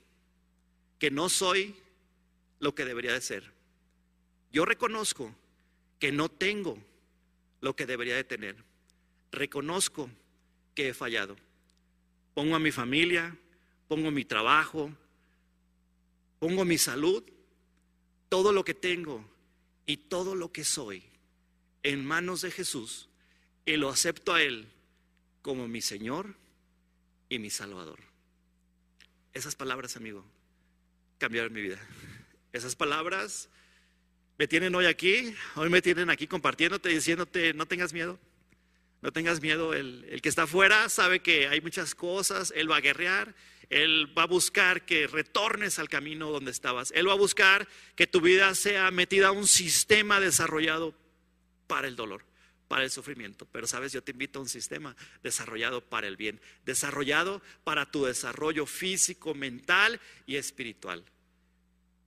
que 0.98 1.12
no 1.12 1.30
soy 1.30 1.76
lo 2.60 2.74
que 2.74 2.86
debería 2.86 3.14
de 3.14 3.22
ser. 3.22 3.54
Yo 4.52 4.66
reconozco 4.66 5.36
que 6.00 6.12
no 6.12 6.30
tengo 6.30 6.78
lo 7.62 7.76
que 7.76 7.86
debería 7.86 8.16
de 8.16 8.24
tener. 8.24 8.56
Reconozco 9.32 10.10
que 10.74 10.90
he 10.90 10.94
fallado. 10.94 11.36
Pongo 12.34 12.56
a 12.56 12.60
mi 12.60 12.72
familia, 12.72 13.38
pongo 13.88 14.12
mi 14.12 14.24
trabajo, 14.26 14.92
pongo 16.40 16.64
mi 16.66 16.78
salud, 16.78 17.24
todo 18.30 18.54
lo 18.54 18.64
que 18.64 18.74
tengo 18.74 19.26
y 19.86 19.98
todo 19.98 20.36
lo 20.36 20.52
que 20.52 20.64
soy 20.64 21.04
en 21.84 22.06
manos 22.06 22.42
de 22.42 22.52
Jesús 22.52 23.10
y 23.66 23.76
lo 23.76 23.90
acepto 23.90 24.34
a 24.34 24.42
Él 24.42 24.68
como 25.42 25.68
mi 25.68 25.82
Señor 25.82 26.36
y 27.28 27.40
mi 27.40 27.50
Salvador. 27.50 28.00
Esas 29.34 29.56
palabras, 29.56 29.96
amigo, 29.96 30.26
cambiaron 31.18 31.54
mi 31.54 31.62
vida. 31.62 31.80
Esas 32.52 32.76
palabras 32.76 33.50
me 34.40 34.48
tienen 34.48 34.74
hoy 34.74 34.86
aquí, 34.86 35.36
hoy 35.56 35.70
me 35.70 35.82
tienen 35.82 36.10
aquí 36.10 36.26
compartiéndote, 36.26 36.88
diciéndote, 36.88 37.54
no 37.54 37.66
tengas 37.66 37.92
miedo, 37.92 38.18
no 39.02 39.12
tengas 39.12 39.42
miedo. 39.42 39.74
El, 39.74 40.22
que 40.24 40.30
está 40.30 40.44
afuera 40.44 40.88
sabe 40.88 41.20
que 41.20 41.50
hay 41.50 41.60
muchas 41.60 41.94
cosas, 41.94 42.54
él 42.56 42.72
va 42.72 42.78
a 42.78 42.82
guerrear, 42.82 43.36
él 43.70 44.18
va 44.18 44.24
a 44.24 44.28
buscar 44.28 44.86
que 44.86 45.08
retornes 45.08 45.78
al 45.78 45.90
camino 45.90 46.32
donde 46.32 46.52
estabas, 46.52 46.94
él 46.96 47.10
va 47.10 47.14
a 47.14 47.18
buscar 47.18 47.68
que 47.98 48.08
tu 48.08 48.22
vida 48.22 48.56
sea 48.56 48.90
metida 48.92 49.28
a 49.28 49.32
un 49.34 49.46
sistema 49.46 50.22
desarrollado 50.22 50.96
para 51.68 51.90
el 51.90 51.98
dolor, 51.98 52.24
para 52.70 52.86
el 52.86 52.92
sufrimiento. 52.92 53.46
Pero 53.52 53.68
sabes, 53.68 53.92
yo 53.92 54.02
te 54.02 54.12
invito 54.12 54.40
a 54.40 54.44
un 54.44 54.48
sistema 54.48 54.96
desarrollado 55.22 55.82
para 55.82 56.08
el 56.08 56.16
bien, 56.16 56.40
desarrollado 56.64 57.42
para 57.66 57.92
tu 57.92 58.06
desarrollo 58.06 58.66
físico, 58.66 59.34
mental 59.34 60.00
y 60.26 60.38
espiritual. 60.38 61.04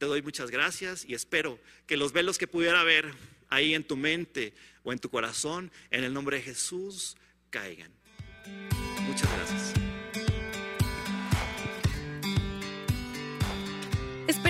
Te 0.02 0.06
doy 0.06 0.20
muchas 0.20 0.50
gracias 0.50 1.04
y 1.06 1.14
espero 1.14 1.60
que 1.86 1.96
los 1.96 2.12
velos 2.12 2.36
que 2.36 2.48
pudiera 2.48 2.80
haber 2.80 3.14
ahí 3.50 3.72
en 3.72 3.84
tu 3.84 3.96
mente 3.96 4.52
o 4.82 4.92
en 4.92 4.98
tu 4.98 5.08
corazón, 5.08 5.70
en 5.92 6.02
el 6.02 6.12
nombre 6.12 6.38
de 6.38 6.42
Jesús, 6.42 7.16
caigan. 7.50 7.92
Muchas 9.06 9.32
gracias. 9.32 9.91